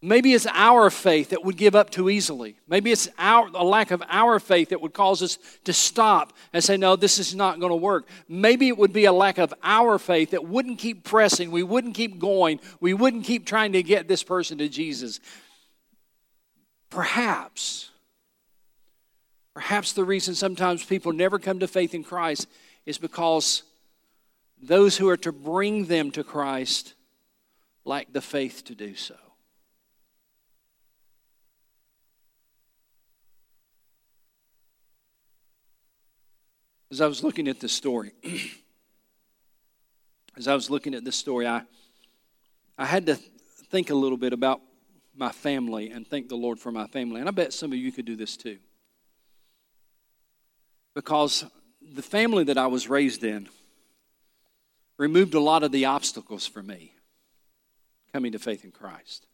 Maybe 0.00 0.32
it's 0.32 0.46
our 0.52 0.90
faith 0.90 1.30
that 1.30 1.44
would 1.44 1.56
give 1.56 1.74
up 1.74 1.90
too 1.90 2.08
easily. 2.08 2.56
Maybe 2.68 2.92
it's 2.92 3.08
our, 3.18 3.48
a 3.52 3.64
lack 3.64 3.90
of 3.90 4.00
our 4.08 4.38
faith 4.38 4.68
that 4.68 4.80
would 4.80 4.92
cause 4.92 5.24
us 5.24 5.38
to 5.64 5.72
stop 5.72 6.32
and 6.52 6.62
say, 6.62 6.76
no, 6.76 6.94
this 6.94 7.18
is 7.18 7.34
not 7.34 7.58
going 7.58 7.72
to 7.72 7.76
work. 7.76 8.06
Maybe 8.28 8.68
it 8.68 8.78
would 8.78 8.92
be 8.92 9.06
a 9.06 9.12
lack 9.12 9.38
of 9.38 9.52
our 9.60 9.98
faith 9.98 10.30
that 10.30 10.46
wouldn't 10.46 10.78
keep 10.78 11.02
pressing. 11.02 11.50
We 11.50 11.64
wouldn't 11.64 11.96
keep 11.96 12.20
going. 12.20 12.60
We 12.78 12.94
wouldn't 12.94 13.24
keep 13.24 13.44
trying 13.44 13.72
to 13.72 13.82
get 13.82 14.06
this 14.06 14.22
person 14.22 14.58
to 14.58 14.68
Jesus. 14.68 15.18
Perhaps 16.90 17.90
Perhaps 19.58 19.94
the 19.94 20.04
reason 20.04 20.36
sometimes 20.36 20.84
people 20.84 21.12
never 21.12 21.36
come 21.36 21.58
to 21.58 21.66
faith 21.66 21.92
in 21.92 22.04
Christ 22.04 22.46
is 22.86 22.96
because 22.96 23.64
those 24.62 24.96
who 24.96 25.08
are 25.08 25.16
to 25.16 25.32
bring 25.32 25.86
them 25.86 26.12
to 26.12 26.22
Christ 26.22 26.94
lack 27.84 28.12
the 28.12 28.20
faith 28.20 28.62
to 28.66 28.76
do 28.76 28.94
so. 28.94 29.16
As 36.92 37.00
I 37.00 37.08
was 37.08 37.24
looking 37.24 37.48
at 37.48 37.58
this 37.58 37.72
story, 37.72 38.12
as 40.36 40.46
I 40.46 40.54
was 40.54 40.70
looking 40.70 40.94
at 40.94 41.04
this 41.04 41.16
story, 41.16 41.48
I, 41.48 41.62
I 42.78 42.86
had 42.86 43.06
to 43.06 43.18
think 43.72 43.90
a 43.90 43.96
little 43.96 44.18
bit 44.18 44.32
about 44.32 44.60
my 45.16 45.32
family 45.32 45.90
and 45.90 46.06
thank 46.06 46.28
the 46.28 46.36
Lord 46.36 46.60
for 46.60 46.70
my 46.70 46.86
family. 46.86 47.18
And 47.18 47.28
I 47.28 47.32
bet 47.32 47.52
some 47.52 47.72
of 47.72 47.78
you 47.78 47.90
could 47.90 48.04
do 48.04 48.14
this 48.14 48.36
too 48.36 48.58
because 50.98 51.44
the 51.94 52.02
family 52.02 52.42
that 52.42 52.58
I 52.58 52.66
was 52.66 52.88
raised 52.88 53.22
in 53.22 53.48
removed 54.96 55.34
a 55.34 55.38
lot 55.38 55.62
of 55.62 55.70
the 55.70 55.84
obstacles 55.84 56.44
for 56.44 56.60
me 56.60 56.92
coming 58.12 58.32
to 58.32 58.38
faith 58.40 58.64
in 58.64 58.72
Christ. 58.72 59.24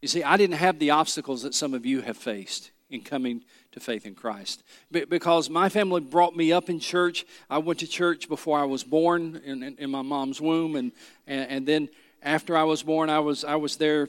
You 0.00 0.06
see, 0.06 0.22
I 0.22 0.36
didn't 0.36 0.58
have 0.58 0.78
the 0.78 0.90
obstacles 0.90 1.42
that 1.42 1.56
some 1.56 1.74
of 1.74 1.84
you 1.84 2.02
have 2.02 2.16
faced 2.16 2.70
in 2.88 3.00
coming 3.00 3.42
to 3.72 3.80
faith 3.80 4.06
in 4.06 4.14
Christ. 4.14 4.62
Because 4.92 5.50
my 5.50 5.68
family 5.68 6.02
brought 6.02 6.36
me 6.36 6.52
up 6.52 6.70
in 6.70 6.78
church. 6.78 7.26
I 7.50 7.58
went 7.58 7.80
to 7.80 7.88
church 7.88 8.28
before 8.28 8.60
I 8.60 8.64
was 8.64 8.84
born 8.84 9.42
in, 9.44 9.64
in, 9.64 9.76
in 9.76 9.90
my 9.90 10.02
mom's 10.02 10.40
womb. 10.40 10.76
And, 10.76 10.92
and, 11.26 11.50
and, 11.50 11.66
then 11.66 11.88
after 12.22 12.56
I 12.56 12.62
was 12.62 12.84
born, 12.84 13.10
I 13.10 13.18
was, 13.18 13.42
I 13.42 13.56
was 13.56 13.74
there 13.74 14.08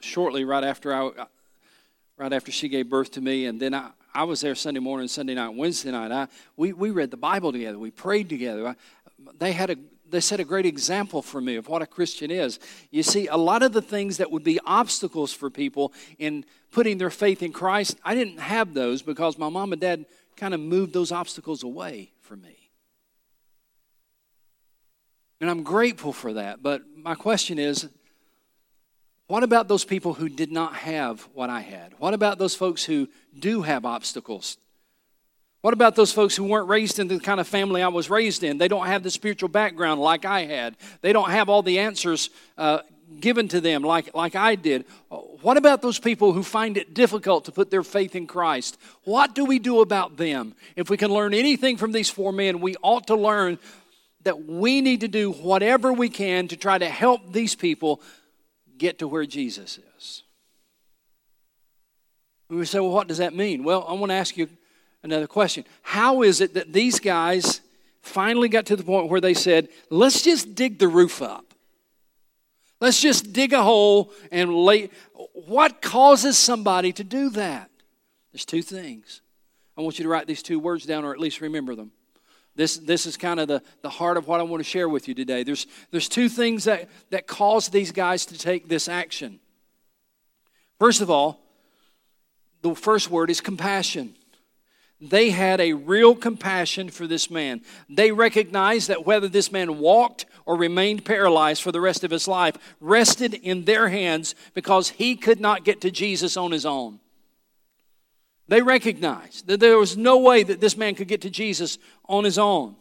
shortly 0.00 0.44
right 0.44 0.64
after, 0.64 0.92
I, 0.92 1.26
right 2.18 2.32
after 2.34 2.52
she 2.52 2.68
gave 2.68 2.90
birth 2.90 3.12
to 3.12 3.22
me. 3.22 3.46
And 3.46 3.58
then 3.58 3.72
I, 3.72 3.92
I 4.14 4.24
was 4.24 4.40
there 4.40 4.54
Sunday 4.54 4.80
morning, 4.80 5.08
Sunday 5.08 5.34
night, 5.34 5.50
Wednesday 5.50 5.90
night. 5.90 6.10
I, 6.10 6.28
we, 6.56 6.72
we 6.72 6.90
read 6.90 7.10
the 7.10 7.16
Bible 7.16 7.52
together. 7.52 7.78
We 7.78 7.90
prayed 7.90 8.28
together. 8.28 8.68
I, 8.68 8.74
they 9.38 9.52
had 9.52 9.70
a 9.70 9.76
they 10.10 10.20
set 10.20 10.40
a 10.40 10.44
great 10.44 10.66
example 10.66 11.22
for 11.22 11.40
me 11.40 11.56
of 11.56 11.68
what 11.68 11.82
a 11.82 11.86
Christian 11.86 12.30
is. 12.30 12.58
You 12.90 13.02
see, 13.02 13.28
a 13.28 13.36
lot 13.36 13.62
of 13.62 13.72
the 13.72 13.82
things 13.82 14.16
that 14.16 14.30
would 14.30 14.42
be 14.42 14.58
obstacles 14.66 15.32
for 15.32 15.50
people 15.50 15.92
in 16.18 16.44
putting 16.70 16.98
their 16.98 17.10
faith 17.10 17.42
in 17.42 17.52
Christ, 17.52 17.98
I 18.04 18.14
didn't 18.14 18.40
have 18.40 18.74
those 18.74 19.02
because 19.02 19.38
my 19.38 19.48
mom 19.48 19.72
and 19.72 19.80
dad 19.80 20.06
kind 20.36 20.54
of 20.54 20.60
moved 20.60 20.92
those 20.92 21.12
obstacles 21.12 21.62
away 21.62 22.12
from 22.20 22.42
me. 22.42 22.56
And 25.40 25.48
I'm 25.48 25.62
grateful 25.62 26.12
for 26.12 26.34
that. 26.34 26.62
But 26.62 26.82
my 26.96 27.14
question 27.14 27.58
is 27.58 27.88
What 29.30 29.44
about 29.44 29.68
those 29.68 29.84
people 29.84 30.12
who 30.12 30.28
did 30.28 30.50
not 30.50 30.74
have 30.74 31.20
what 31.34 31.50
I 31.50 31.60
had? 31.60 31.94
What 31.98 32.14
about 32.14 32.38
those 32.38 32.56
folks 32.56 32.84
who 32.84 33.08
do 33.38 33.62
have 33.62 33.84
obstacles? 33.84 34.56
What 35.60 35.72
about 35.72 35.94
those 35.94 36.12
folks 36.12 36.34
who 36.34 36.42
weren't 36.42 36.68
raised 36.68 36.98
in 36.98 37.06
the 37.06 37.20
kind 37.20 37.38
of 37.38 37.46
family 37.46 37.80
I 37.80 37.86
was 37.86 38.10
raised 38.10 38.42
in? 38.42 38.58
They 38.58 38.66
don't 38.66 38.88
have 38.88 39.04
the 39.04 39.10
spiritual 39.10 39.48
background 39.48 40.00
like 40.00 40.24
I 40.24 40.46
had. 40.46 40.76
They 41.00 41.12
don't 41.12 41.30
have 41.30 41.48
all 41.48 41.62
the 41.62 41.78
answers 41.78 42.30
uh, 42.58 42.80
given 43.20 43.46
to 43.46 43.60
them 43.60 43.82
like, 43.84 44.12
like 44.16 44.34
I 44.34 44.56
did. 44.56 44.84
What 45.42 45.56
about 45.56 45.80
those 45.80 46.00
people 46.00 46.32
who 46.32 46.42
find 46.42 46.76
it 46.76 46.92
difficult 46.92 47.44
to 47.44 47.52
put 47.52 47.70
their 47.70 47.84
faith 47.84 48.16
in 48.16 48.26
Christ? 48.26 48.78
What 49.04 49.36
do 49.36 49.44
we 49.44 49.60
do 49.60 49.80
about 49.80 50.16
them? 50.16 50.56
If 50.74 50.90
we 50.90 50.96
can 50.96 51.12
learn 51.12 51.34
anything 51.34 51.76
from 51.76 51.92
these 51.92 52.10
four 52.10 52.32
men, 52.32 52.60
we 52.60 52.74
ought 52.82 53.06
to 53.06 53.14
learn 53.14 53.60
that 54.24 54.44
we 54.44 54.80
need 54.80 55.02
to 55.02 55.08
do 55.08 55.30
whatever 55.30 55.92
we 55.92 56.08
can 56.08 56.48
to 56.48 56.56
try 56.56 56.76
to 56.76 56.88
help 56.88 57.32
these 57.32 57.54
people 57.54 58.02
get 58.80 58.98
to 58.98 59.06
where 59.06 59.26
Jesus 59.26 59.78
is. 59.98 60.22
We 62.48 62.64
say, 62.64 62.80
well, 62.80 62.90
what 62.90 63.06
does 63.06 63.18
that 63.18 63.34
mean? 63.34 63.62
Well, 63.62 63.84
I 63.86 63.92
want 63.92 64.10
to 64.10 64.16
ask 64.16 64.36
you 64.36 64.48
another 65.04 65.28
question. 65.28 65.64
How 65.82 66.22
is 66.22 66.40
it 66.40 66.54
that 66.54 66.72
these 66.72 66.98
guys 66.98 67.60
finally 68.00 68.48
got 68.48 68.66
to 68.66 68.76
the 68.76 68.82
point 68.82 69.08
where 69.08 69.20
they 69.20 69.34
said, 69.34 69.68
let's 69.90 70.22
just 70.22 70.56
dig 70.56 70.78
the 70.78 70.88
roof 70.88 71.22
up? 71.22 71.44
Let's 72.80 73.00
just 73.00 73.32
dig 73.32 73.52
a 73.52 73.62
hole 73.62 74.12
and 74.32 74.52
lay. 74.52 74.88
What 75.34 75.82
causes 75.82 76.38
somebody 76.38 76.92
to 76.94 77.04
do 77.04 77.28
that? 77.30 77.70
There's 78.32 78.46
two 78.46 78.62
things. 78.62 79.20
I 79.76 79.82
want 79.82 79.98
you 79.98 80.04
to 80.04 80.08
write 80.08 80.26
these 80.26 80.42
two 80.42 80.58
words 80.58 80.86
down 80.86 81.04
or 81.04 81.12
at 81.12 81.20
least 81.20 81.40
remember 81.40 81.74
them. 81.76 81.92
This, 82.56 82.76
this 82.78 83.06
is 83.06 83.16
kind 83.16 83.40
of 83.40 83.48
the, 83.48 83.62
the 83.82 83.90
heart 83.90 84.16
of 84.16 84.26
what 84.26 84.40
I 84.40 84.42
want 84.42 84.60
to 84.60 84.68
share 84.68 84.88
with 84.88 85.08
you 85.08 85.14
today. 85.14 85.42
There's, 85.44 85.66
there's 85.90 86.08
two 86.08 86.28
things 86.28 86.64
that, 86.64 86.88
that 87.10 87.26
cause 87.26 87.68
these 87.68 87.92
guys 87.92 88.26
to 88.26 88.38
take 88.38 88.68
this 88.68 88.88
action. 88.88 89.40
First 90.78 91.00
of 91.00 91.10
all, 91.10 91.40
the 92.62 92.74
first 92.74 93.10
word 93.10 93.30
is 93.30 93.40
compassion. 93.40 94.14
They 95.00 95.30
had 95.30 95.60
a 95.60 95.72
real 95.72 96.14
compassion 96.14 96.90
for 96.90 97.06
this 97.06 97.30
man. 97.30 97.62
They 97.88 98.12
recognized 98.12 98.88
that 98.88 99.06
whether 99.06 99.28
this 99.28 99.50
man 99.50 99.78
walked 99.78 100.26
or 100.44 100.56
remained 100.56 101.06
paralyzed 101.06 101.62
for 101.62 101.72
the 101.72 101.80
rest 101.80 102.04
of 102.04 102.10
his 102.10 102.28
life 102.28 102.56
rested 102.80 103.32
in 103.32 103.64
their 103.64 103.88
hands 103.88 104.34
because 104.52 104.90
he 104.90 105.16
could 105.16 105.40
not 105.40 105.64
get 105.64 105.80
to 105.82 105.90
Jesus 105.90 106.36
on 106.36 106.52
his 106.52 106.66
own. 106.66 106.99
They 108.50 108.62
recognized 108.62 109.46
that 109.46 109.60
there 109.60 109.78
was 109.78 109.96
no 109.96 110.18
way 110.18 110.42
that 110.42 110.60
this 110.60 110.76
man 110.76 110.96
could 110.96 111.06
get 111.06 111.20
to 111.20 111.30
Jesus 111.30 111.78
on 112.08 112.24
his 112.24 112.36
own. 112.36 112.74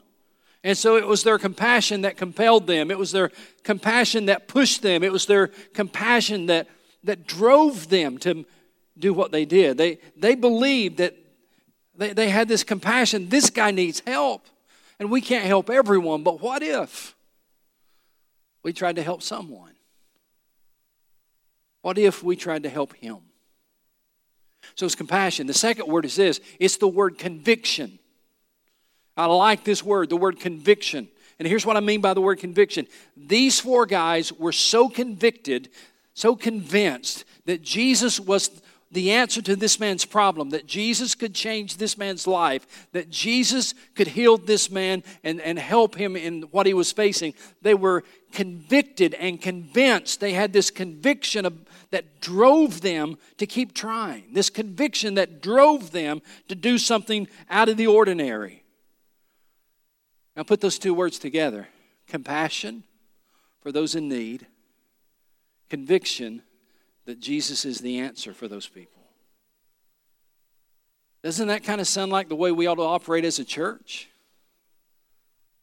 And 0.63 0.75
so 0.75 0.97
it 0.97 1.05
was 1.05 1.21
their 1.21 1.37
compassion 1.37 2.01
that 2.01 2.17
compelled 2.17 2.65
them. 2.65 2.89
It 2.89 2.97
was 2.97 3.11
their 3.11 3.29
compassion 3.63 4.25
that 4.25 4.47
pushed 4.47 4.81
them. 4.81 5.03
It 5.03 5.11
was 5.11 5.27
their 5.27 5.49
compassion 5.75 6.47
that, 6.47 6.67
that 7.03 7.27
drove 7.27 7.87
them 7.87 8.17
to 8.17 8.47
do 8.97 9.13
what 9.13 9.31
they 9.31 9.45
did. 9.45 9.77
They, 9.77 9.99
they 10.17 10.33
believed 10.33 10.97
that 10.97 11.15
they, 11.95 12.13
they 12.13 12.29
had 12.29 12.47
this 12.47 12.63
compassion. 12.63 13.29
This 13.29 13.51
guy 13.51 13.69
needs 13.69 14.01
help. 14.07 14.47
And 14.99 15.11
we 15.11 15.21
can't 15.21 15.45
help 15.45 15.69
everyone, 15.69 16.23
but 16.23 16.41
what 16.41 16.63
if 16.63 17.15
we 18.63 18.73
tried 18.73 18.95
to 18.95 19.03
help 19.03 19.21
someone? 19.21 19.73
What 21.83 21.99
if 21.99 22.23
we 22.23 22.35
tried 22.35 22.63
to 22.63 22.69
help 22.69 22.95
him? 22.95 23.28
So 24.75 24.85
it's 24.85 24.95
compassion. 24.95 25.47
The 25.47 25.53
second 25.53 25.87
word 25.87 26.05
is 26.05 26.15
this 26.15 26.39
it's 26.59 26.77
the 26.77 26.87
word 26.87 27.17
conviction. 27.17 27.99
I 29.17 29.25
like 29.25 29.63
this 29.63 29.83
word, 29.83 30.09
the 30.09 30.17
word 30.17 30.39
conviction. 30.39 31.09
And 31.39 31.47
here's 31.47 31.65
what 31.65 31.77
I 31.77 31.81
mean 31.81 32.01
by 32.01 32.13
the 32.13 32.21
word 32.21 32.39
conviction. 32.39 32.87
These 33.15 33.59
four 33.59 33.85
guys 33.85 34.31
were 34.31 34.51
so 34.51 34.89
convicted, 34.89 35.69
so 36.13 36.35
convinced 36.35 37.25
that 37.45 37.61
Jesus 37.61 38.19
was 38.19 38.61
the 38.91 39.11
answer 39.11 39.41
to 39.41 39.55
this 39.55 39.79
man's 39.79 40.03
problem, 40.03 40.49
that 40.49 40.65
Jesus 40.65 41.13
could 41.13 41.35
change 41.35 41.77
this 41.77 41.97
man's 41.97 42.25
life, 42.25 42.87
that 42.91 43.09
Jesus 43.09 43.73
could 43.93 44.07
heal 44.07 44.37
this 44.37 44.71
man 44.71 45.03
and, 45.23 45.39
and 45.41 45.59
help 45.59 45.95
him 45.95 46.15
in 46.15 46.43
what 46.43 46.65
he 46.65 46.73
was 46.73 46.91
facing. 46.91 47.33
They 47.61 47.75
were 47.75 48.03
convicted 48.31 49.13
and 49.13 49.39
convinced. 49.39 50.19
They 50.19 50.33
had 50.33 50.53
this 50.53 50.71
conviction 50.71 51.45
of, 51.45 51.53
that 51.91 52.21
drove 52.21 52.81
them 52.81 53.17
to 53.37 53.45
keep 53.45 53.73
trying, 53.73 54.25
this 54.33 54.49
conviction 54.49 55.15
that 55.15 55.41
drove 55.41 55.91
them 55.91 56.21
to 56.47 56.55
do 56.55 56.77
something 56.77 57.27
out 57.49 57.69
of 57.69 57.77
the 57.77 57.87
ordinary. 57.87 58.63
Now, 60.35 60.43
put 60.43 60.61
those 60.61 60.79
two 60.79 60.93
words 60.93 61.19
together 61.19 61.67
compassion 62.07 62.83
for 63.61 63.71
those 63.71 63.93
in 63.93 64.09
need, 64.09 64.47
conviction 65.69 66.41
that 67.05 67.19
Jesus 67.19 67.65
is 67.65 67.79
the 67.79 67.99
answer 67.99 68.33
for 68.33 68.47
those 68.47 68.67
people. 68.67 69.03
Doesn't 71.23 71.49
that 71.49 71.63
kind 71.63 71.81
of 71.81 71.87
sound 71.87 72.11
like 72.11 72.29
the 72.29 72.35
way 72.35 72.51
we 72.51 72.67
ought 72.67 72.75
to 72.75 72.81
operate 72.81 73.25
as 73.25 73.39
a 73.39 73.43
church? 73.43 74.09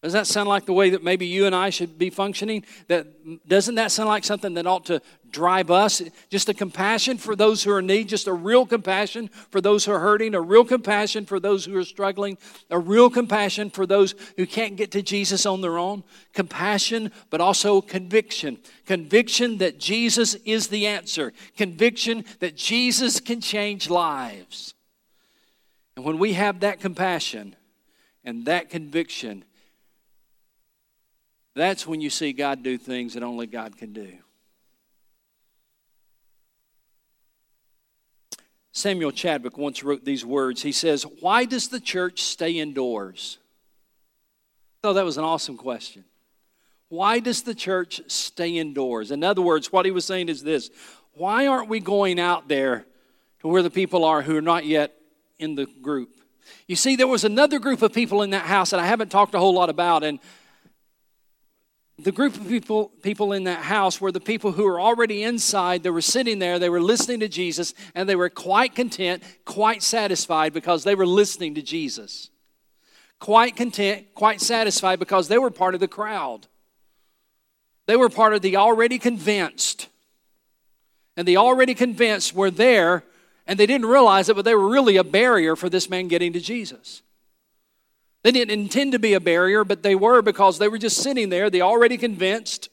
Does 0.07 0.13
that 0.13 0.29
sound 0.29 0.49
like 0.49 0.67
the 0.67 0.73
way 0.73 0.91
that 0.91 1.03
maybe 1.03 1.27
you 1.27 1.47
and 1.47 1.55
I 1.55 1.71
should 1.71 1.99
be 1.99 2.11
functioning? 2.11 2.65
That 2.87 3.49
doesn't 3.49 3.75
that 3.75 3.91
sound 3.91 4.09
like 4.09 4.23
something 4.23 4.55
that 4.55 4.65
ought 4.65 4.85
to 4.85 5.03
drive 5.33 5.69
us? 5.69 6.01
Just 6.31 6.49
a 6.49 6.55
compassion 6.55 7.19
for 7.19 7.35
those 7.35 7.65
who 7.65 7.73
are 7.73 7.81
in 7.81 7.89
need, 7.89 8.09
just 8.09 8.29
a 8.29 8.33
real 8.33 8.67
compassion 8.67 9.29
for 9.51 9.61
those 9.61 9.85
who 9.85 9.91
are 9.91 9.99
hurting, 9.99 10.37
a 10.37 10.41
real 10.41 10.65
compassion 10.65 11.27
for 11.27 11.41
those 11.41 11.65
who 11.65 11.77
are 11.77 11.83
struggling, 11.83 12.39
a 12.71 12.79
real 12.79 13.11
compassion 13.11 13.69
for 13.69 13.85
those 13.85 14.15
who 14.37 14.47
can't 14.47 14.77
get 14.77 14.93
to 14.93 15.03
Jesus 15.03 15.45
on 15.45 15.61
their 15.61 15.77
own. 15.77 16.05
Compassion, 16.33 17.11
but 17.29 17.41
also 17.41 17.81
conviction. 17.81 18.59
Conviction 18.85 19.59
that 19.59 19.81
Jesus 19.81 20.35
is 20.45 20.69
the 20.69 20.87
answer. 20.87 21.33
Conviction 21.57 22.25
that 22.39 22.55
Jesus 22.55 23.19
can 23.19 23.41
change 23.41 23.91
lives. 23.91 24.73
And 25.97 26.05
when 26.05 26.19
we 26.19 26.35
have 26.35 26.61
that 26.61 26.79
compassion 26.79 27.57
and 28.25 28.45
that 28.45 28.71
conviction, 28.71 29.43
that's 31.57 31.87
when 31.87 32.01
you 32.01 32.11
see 32.11 32.33
God 32.33 32.63
do 32.63 32.77
things 32.77 33.15
that 33.15 33.23
only 33.23 33.47
God 33.47 33.77
can 33.79 33.93
do. 33.93 34.13
Samuel 38.73 39.11
Chadwick 39.11 39.57
once 39.57 39.83
wrote 39.83 40.05
these 40.05 40.23
words. 40.23 40.61
He 40.61 40.71
says, 40.71 41.07
Why 41.21 41.47
does 41.47 41.69
the 41.69 41.81
church 41.81 42.23
stay 42.23 42.59
indoors? 42.59 43.39
Oh, 44.85 44.93
that 44.93 45.05
was 45.05 45.17
an 45.17 45.25
awesome 45.25 45.57
question. 45.57 46.05
Why 46.91 47.19
does 47.19 47.43
the 47.43 47.55
church 47.55 48.03
stay 48.07 48.59
indoors? 48.59 49.11
In 49.11 49.25
other 49.25 49.41
words, 49.41 49.73
what 49.73 49.87
he 49.87 49.91
was 49.91 50.05
saying 50.05 50.29
is 50.29 50.43
this 50.43 50.71
Why 51.15 51.47
aren't 51.47 51.71
we 51.71 51.81
going 51.81 52.21
out 52.21 52.49
there 52.49 52.85
to 53.41 53.49
where 53.49 53.63
the 53.63 53.71
people 53.71 54.05
are 54.05 54.21
who 54.21 54.37
are 54.37 54.43
not 54.43 54.67
yet 54.67 54.93
in 55.39 55.55
the 55.55 55.65
group? 55.65 56.11
You 56.69 56.77
see, 56.77 56.97
there 56.97 57.09
was 57.09 57.25
another 57.25 57.59
group 57.59 57.81
of 57.81 57.95
people 57.95 58.21
in 58.21 58.31
that 58.31 58.45
house 58.45 58.71
that 58.71 58.81
I 58.81 58.87
haven't 58.87 59.11
talked 59.11 59.35
a 59.35 59.39
whole 59.39 59.55
lot 59.55 59.71
about, 59.71 60.05
and 60.05 60.21
the 61.99 62.13
group 62.13 62.37
of 62.37 62.47
people, 62.47 62.91
people 63.03 63.33
in 63.33 63.45
that 63.45 63.63
house 63.63 64.01
were 64.01 64.13
the 64.13 64.21
people 64.21 64.53
who 64.53 64.65
were 64.65 64.81
already 64.81 65.23
inside. 65.23 65.83
They 65.83 65.91
were 65.91 66.03
sitting 66.03 66.39
there, 66.39 66.59
they 66.59 66.69
were 66.69 66.81
listening 66.81 67.21
to 67.21 67.29
Jesus, 67.29 67.73
and 67.95 68.09
they 68.09 68.17
were 68.17 68.29
quite 68.29 68.75
content, 68.75 69.23
quite 69.45 69.83
satisfied 69.83 70.53
because 70.53 70.85
they 70.85 70.95
were 70.95 71.07
listening 71.07 71.55
to 71.55 71.63
Jesus. 71.63 72.31
Quite 73.19 73.57
content, 73.57 74.15
quite 74.15 74.43
satisfied 74.43 74.99
because 74.99 75.29
they 75.29 75.39
were 75.39 75.51
part 75.51 75.73
of 75.73 75.81
the 75.81 75.89
crowd. 75.89 76.47
They 77.87 77.97
were 77.97 78.11
part 78.11 78.35
of 78.35 78.43
the 78.43 78.57
already 78.57 78.99
convinced. 78.99 79.89
And 81.17 81.27
the 81.27 81.39
already 81.39 81.73
convinced 81.73 82.35
were 82.35 82.51
there, 82.51 83.05
and 83.47 83.59
they 83.59 83.65
didn't 83.65 83.87
realize 83.87 84.29
it, 84.29 84.37
but 84.37 84.45
they 84.45 84.55
were 84.55 84.69
really 84.69 84.99
a 84.99 85.05
barrier 85.05 85.57
for 85.57 85.71
this 85.71 85.89
man 85.89 86.09
getting 86.09 86.35
to 86.35 86.41
Jesus. 86.41 87.01
They 88.27 88.33
didn't 88.33 88.59
intend 88.59 88.91
to 88.91 88.99
be 88.99 89.13
a 89.13 89.21
barrier, 89.21 89.63
but 89.63 89.85
they 89.85 89.95
were 89.95 90.21
because 90.21 90.59
they 90.59 90.67
were 90.67 90.79
just 90.79 90.97
sitting 90.97 91.29
there. 91.29 91.49
They 91.49 91.61
already 91.61 91.97
convinced, 91.97 92.71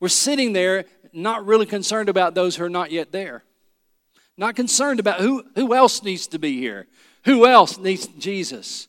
were 0.00 0.10
sitting 0.10 0.52
there, 0.52 0.84
not 1.14 1.46
really 1.46 1.64
concerned 1.64 2.10
about 2.10 2.34
those 2.34 2.56
who 2.56 2.64
are 2.64 2.68
not 2.68 2.90
yet 2.90 3.10
there. 3.10 3.42
Not 4.36 4.54
concerned 4.54 5.00
about 5.00 5.20
who, 5.20 5.44
who 5.54 5.74
else 5.74 6.02
needs 6.02 6.26
to 6.26 6.38
be 6.38 6.58
here. 6.58 6.88
Who 7.24 7.46
else 7.46 7.78
needs 7.78 8.06
Jesus? 8.06 8.86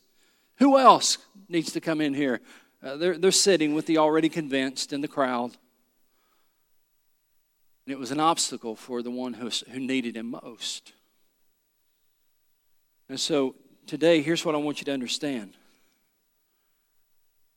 Who 0.58 0.78
else 0.78 1.16
needs 1.48 1.72
to 1.72 1.80
come 1.80 2.02
in 2.02 2.12
here? 2.12 2.42
Uh, 2.82 2.96
they're, 2.96 3.16
they're 3.16 3.32
sitting 3.32 3.72
with 3.72 3.86
the 3.86 3.96
already 3.96 4.28
convinced 4.28 4.92
in 4.92 5.00
the 5.00 5.08
crowd. 5.08 5.56
And 7.86 7.94
it 7.94 7.98
was 7.98 8.10
an 8.10 8.20
obstacle 8.20 8.76
for 8.76 9.00
the 9.00 9.10
one 9.10 9.32
who, 9.32 9.48
who 9.70 9.80
needed 9.80 10.18
him 10.18 10.32
most. 10.32 10.92
And 13.08 13.18
so 13.18 13.54
today, 13.86 14.20
here's 14.20 14.44
what 14.44 14.54
I 14.54 14.58
want 14.58 14.80
you 14.80 14.84
to 14.84 14.92
understand 14.92 15.54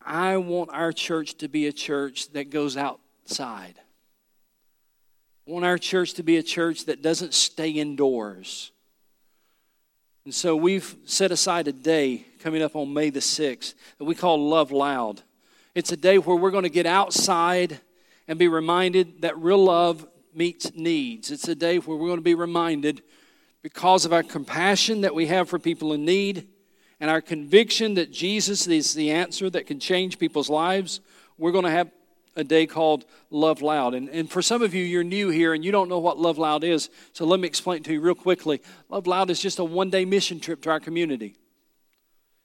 I 0.07 0.37
want 0.37 0.69
our 0.71 0.93
church 0.93 1.35
to 1.39 1.49
be 1.49 1.67
a 1.67 1.73
church 1.73 2.31
that 2.31 2.49
goes 2.49 2.77
outside. 2.77 3.75
I 5.45 5.51
want 5.51 5.65
our 5.65 5.77
church 5.77 6.13
to 6.13 6.23
be 6.23 6.37
a 6.37 6.43
church 6.43 6.85
that 6.85 7.01
doesn't 7.01 7.33
stay 7.33 7.71
indoors. 7.71 8.71
And 10.23 10.33
so 10.33 10.55
we've 10.55 10.95
set 11.05 11.31
aside 11.31 11.67
a 11.67 11.73
day 11.73 12.25
coming 12.39 12.61
up 12.61 12.75
on 12.75 12.93
May 12.93 13.09
the 13.09 13.19
6th 13.19 13.73
that 13.97 14.05
we 14.05 14.15
call 14.15 14.49
Love 14.49 14.71
Loud. 14.71 15.21
It's 15.75 15.91
a 15.91 15.97
day 15.97 16.17
where 16.17 16.37
we're 16.37 16.51
going 16.51 16.63
to 16.63 16.69
get 16.69 16.85
outside 16.85 17.79
and 18.27 18.39
be 18.39 18.47
reminded 18.47 19.21
that 19.23 19.37
real 19.37 19.63
love 19.63 20.07
meets 20.33 20.73
needs. 20.73 21.31
It's 21.31 21.47
a 21.47 21.55
day 21.55 21.79
where 21.79 21.97
we're 21.97 22.07
going 22.07 22.19
to 22.19 22.23
be 22.23 22.35
reminded, 22.35 23.01
because 23.61 24.05
of 24.05 24.13
our 24.13 24.23
compassion 24.23 25.01
that 25.01 25.13
we 25.13 25.25
have 25.25 25.49
for 25.49 25.59
people 25.59 25.91
in 25.91 26.05
need 26.05 26.47
and 26.99 27.09
our 27.09 27.21
conviction 27.21 27.93
that 27.95 28.11
Jesus 28.11 28.67
is 28.67 28.93
the 28.93 29.11
answer 29.11 29.49
that 29.49 29.67
can 29.67 29.79
change 29.79 30.17
people's 30.17 30.49
lives, 30.49 30.99
we're 31.37 31.51
going 31.51 31.65
to 31.65 31.71
have 31.71 31.91
a 32.35 32.43
day 32.43 32.65
called 32.65 33.05
Love 33.29 33.61
Loud. 33.61 33.93
And, 33.93 34.09
and 34.09 34.29
for 34.29 34.41
some 34.41 34.61
of 34.61 34.73
you, 34.73 34.83
you're 34.83 35.03
new 35.03 35.29
here 35.29 35.53
and 35.53 35.65
you 35.65 35.71
don't 35.71 35.89
know 35.89 35.99
what 35.99 36.19
Love 36.19 36.37
Loud 36.37 36.63
is. 36.63 36.89
So 37.13 37.25
let 37.25 37.39
me 37.39 37.47
explain 37.47 37.83
to 37.83 37.93
you 37.93 37.99
real 37.99 38.15
quickly. 38.15 38.61
Love 38.89 39.07
Loud 39.07 39.29
is 39.29 39.39
just 39.39 39.59
a 39.59 39.63
one 39.63 39.89
day 39.89 40.05
mission 40.05 40.39
trip 40.39 40.61
to 40.61 40.69
our 40.69 40.79
community. 40.79 41.35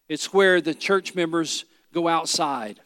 It's 0.08 0.32
where 0.32 0.60
the 0.60 0.74
church 0.74 1.14
members 1.14 1.64
go 1.92 2.08
outside. 2.08 2.80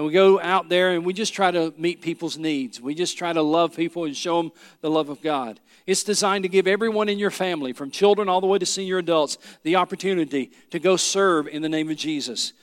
And 0.00 0.06
we 0.06 0.14
go 0.14 0.40
out 0.40 0.70
there 0.70 0.92
and 0.92 1.04
we 1.04 1.12
just 1.12 1.34
try 1.34 1.50
to 1.50 1.74
meet 1.76 2.00
people's 2.00 2.38
needs. 2.38 2.80
We 2.80 2.94
just 2.94 3.18
try 3.18 3.34
to 3.34 3.42
love 3.42 3.76
people 3.76 4.06
and 4.06 4.16
show 4.16 4.40
them 4.40 4.52
the 4.80 4.90
love 4.90 5.10
of 5.10 5.20
God. 5.20 5.60
It's 5.86 6.02
designed 6.04 6.44
to 6.44 6.48
give 6.48 6.66
everyone 6.66 7.10
in 7.10 7.18
your 7.18 7.30
family, 7.30 7.74
from 7.74 7.90
children 7.90 8.26
all 8.26 8.40
the 8.40 8.46
way 8.46 8.58
to 8.58 8.64
senior 8.64 8.96
adults, 8.96 9.36
the 9.62 9.76
opportunity 9.76 10.52
to 10.70 10.78
go 10.78 10.96
serve 10.96 11.48
in 11.48 11.60
the 11.60 11.68
name 11.68 11.90
of 11.90 11.98
Jesus. 11.98 12.54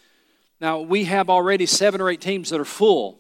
Now, 0.59 0.79
we 0.79 1.03
have 1.03 1.29
already 1.29 1.67
seven 1.67 2.01
or 2.01 2.09
eight 2.09 2.21
teams 2.21 2.49
that 2.49 2.59
are 2.59 2.65
full, 2.65 3.19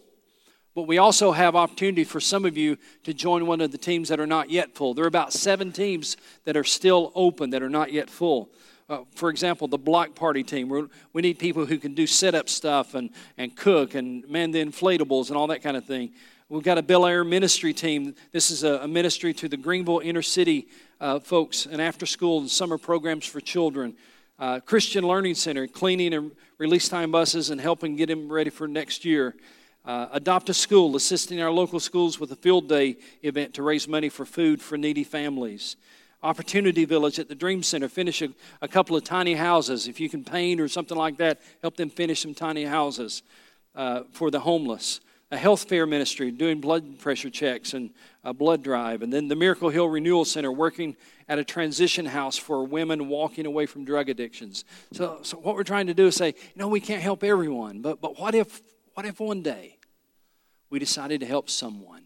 but 0.73 0.87
we 0.87 0.97
also 0.97 1.31
have 1.31 1.55
opportunity 1.55 2.03
for 2.03 2.19
some 2.19 2.43
of 2.43 2.57
you 2.57 2.79
to 3.03 3.13
join 3.13 3.45
one 3.45 3.61
of 3.61 3.71
the 3.71 3.77
teams 3.77 4.09
that 4.09 4.19
are 4.19 4.25
not 4.25 4.49
yet 4.49 4.73
full. 4.73 4.95
There 4.95 5.05
are 5.05 5.07
about 5.07 5.31
seven 5.31 5.71
teams 5.71 6.17
that 6.45 6.57
are 6.57 6.63
still 6.63 7.11
open 7.13 7.51
that 7.51 7.61
are 7.61 7.69
not 7.69 7.93
yet 7.93 8.09
full. 8.09 8.49
Uh, 8.89 8.99
for 9.15 9.29
example, 9.29 9.67
the 9.67 9.77
block 9.77 10.15
party 10.15 10.43
team. 10.43 10.69
We're, 10.69 10.87
we 11.11 11.21
need 11.21 11.39
people 11.39 11.65
who 11.65 11.77
can 11.77 11.93
do 11.93 12.07
setup 12.07 12.47
stuff 12.47 12.95
and, 12.95 13.09
and 13.37 13.53
cook 13.55 13.95
and 13.95 14.27
man 14.29 14.51
the 14.51 14.63
inflatables 14.63 15.27
and 15.27 15.35
all 15.35 15.47
that 15.47 15.61
kind 15.61 15.75
of 15.75 15.85
thing. 15.85 16.11
We've 16.47 16.63
got 16.63 16.77
a 16.77 16.81
Bel 16.81 17.05
Air 17.05 17.25
ministry 17.25 17.73
team. 17.73 18.15
This 18.31 18.49
is 18.49 18.63
a, 18.63 18.79
a 18.79 18.87
ministry 18.87 19.33
to 19.33 19.49
the 19.49 19.57
Greenville 19.57 19.99
inner 19.99 20.21
city 20.21 20.69
uh, 21.01 21.19
folks, 21.19 21.65
and 21.65 21.81
after 21.81 22.05
school 22.05 22.39
and 22.39 22.49
summer 22.49 22.77
programs 22.77 23.25
for 23.25 23.41
children 23.41 23.95
uh, 24.39 24.59
Christian 24.59 25.03
Learning 25.03 25.35
Center, 25.35 25.67
cleaning 25.67 26.13
and 26.13 26.31
release 26.57 26.87
time 26.87 27.11
buses 27.11 27.49
and 27.49 27.59
helping 27.59 27.95
get 27.95 28.07
them 28.07 28.31
ready 28.31 28.49
for 28.49 28.67
next 28.67 29.03
year. 29.03 29.35
Uh, 29.83 30.07
Adopt 30.11 30.49
a 30.49 30.53
School, 30.53 30.95
assisting 30.95 31.41
our 31.41 31.51
local 31.51 31.79
schools 31.79 32.19
with 32.19 32.31
a 32.31 32.35
field 32.35 32.69
day 32.69 32.97
event 33.23 33.53
to 33.55 33.63
raise 33.63 33.87
money 33.87 34.09
for 34.09 34.25
food 34.25 34.61
for 34.61 34.77
needy 34.77 35.03
families. 35.03 35.75
Opportunity 36.23 36.85
Village 36.85 37.19
at 37.19 37.29
the 37.29 37.35
Dream 37.35 37.63
Center, 37.63 37.87
finish 37.87 38.21
a, 38.21 38.29
a 38.61 38.67
couple 38.67 38.95
of 38.95 39.03
tiny 39.03 39.35
houses. 39.35 39.87
If 39.87 39.99
you 39.99 40.09
can 40.09 40.23
paint 40.23 40.59
or 40.59 40.67
something 40.67 40.97
like 40.97 41.17
that, 41.17 41.39
help 41.61 41.77
them 41.77 41.89
finish 41.89 42.21
some 42.21 42.33
tiny 42.33 42.65
houses 42.65 43.23
uh, 43.75 44.03
for 44.11 44.31
the 44.31 44.39
homeless 44.39 44.99
a 45.31 45.37
health 45.37 45.67
fair 45.67 45.85
ministry 45.85 46.31
doing 46.31 46.61
blood 46.61 46.99
pressure 46.99 47.29
checks 47.29 47.73
and 47.73 47.89
a 48.23 48.33
blood 48.33 48.63
drive, 48.63 49.01
and 49.01 49.11
then 49.11 49.27
the 49.27 49.35
Miracle 49.35 49.69
Hill 49.69 49.87
Renewal 49.87 50.25
Center 50.25 50.51
working 50.51 50.95
at 51.27 51.37
a 51.37 51.43
transition 51.43 52.05
house 52.05 52.37
for 52.37 52.63
women 52.63 53.09
walking 53.09 53.45
away 53.45 53.65
from 53.65 53.83
drug 53.83 54.09
addictions. 54.09 54.63
So, 54.93 55.19
so 55.23 55.37
what 55.37 55.55
we're 55.55 55.63
trying 55.63 55.87
to 55.87 55.93
do 55.93 56.07
is 56.07 56.15
say, 56.15 56.27
you 56.27 56.55
know, 56.55 56.69
we 56.69 56.79
can't 56.79 57.01
help 57.01 57.23
everyone, 57.23 57.81
but, 57.81 57.99
but 57.99 58.17
what, 58.17 58.35
if, 58.35 58.61
what 58.93 59.05
if 59.05 59.19
one 59.19 59.41
day 59.41 59.77
we 60.69 60.79
decided 60.79 61.19
to 61.19 61.25
help 61.25 61.49
someone? 61.49 62.03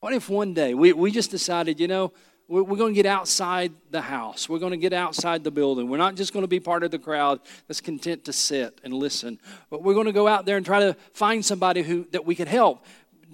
What 0.00 0.12
if 0.12 0.28
one 0.28 0.54
day 0.54 0.74
we, 0.74 0.92
we 0.92 1.12
just 1.12 1.30
decided, 1.30 1.78
you 1.78 1.86
know, 1.86 2.12
we're, 2.60 2.76
going 2.76 2.92
to 2.92 2.96
get 2.96 3.06
outside 3.06 3.72
the 3.90 4.02
house. 4.02 4.48
We're 4.48 4.58
going 4.58 4.72
to 4.72 4.76
get 4.76 4.92
outside 4.92 5.42
the 5.42 5.50
building. 5.50 5.88
We're 5.88 5.96
not 5.96 6.16
just 6.16 6.32
going 6.32 6.42
to 6.42 6.48
be 6.48 6.60
part 6.60 6.82
of 6.82 6.90
the 6.90 6.98
crowd 6.98 7.40
that's 7.66 7.80
content 7.80 8.24
to 8.26 8.32
sit 8.32 8.80
and 8.84 8.92
listen, 8.92 9.38
but 9.70 9.82
we're 9.82 9.94
going 9.94 10.06
to 10.06 10.12
go 10.12 10.28
out 10.28 10.44
there 10.44 10.56
and 10.56 10.66
try 10.66 10.80
to 10.80 10.94
find 11.14 11.44
somebody 11.44 11.82
who 11.82 12.06
that 12.12 12.26
we 12.26 12.34
could 12.34 12.48
help 12.48 12.84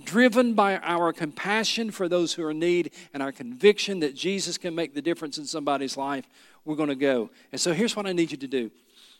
driven 0.04 0.54
by 0.54 0.78
our 0.78 1.12
compassion 1.12 1.90
for 1.90 2.08
those 2.08 2.32
who 2.32 2.44
are 2.44 2.50
in 2.50 2.58
need 2.58 2.92
and 3.12 3.22
our 3.22 3.32
conviction 3.32 4.00
that 4.00 4.14
Jesus 4.14 4.58
can 4.58 4.74
make 4.74 4.94
the 4.94 5.02
difference 5.02 5.38
in 5.38 5.44
somebody's 5.44 5.96
life, 5.96 6.28
we're 6.64 6.76
going 6.76 6.88
to 6.88 6.94
go. 6.94 7.30
And 7.52 7.60
so 7.60 7.72
here's 7.72 7.96
what 7.96 8.06
I 8.06 8.12
need 8.12 8.30
you 8.30 8.38
to 8.38 8.46
do 8.46 8.70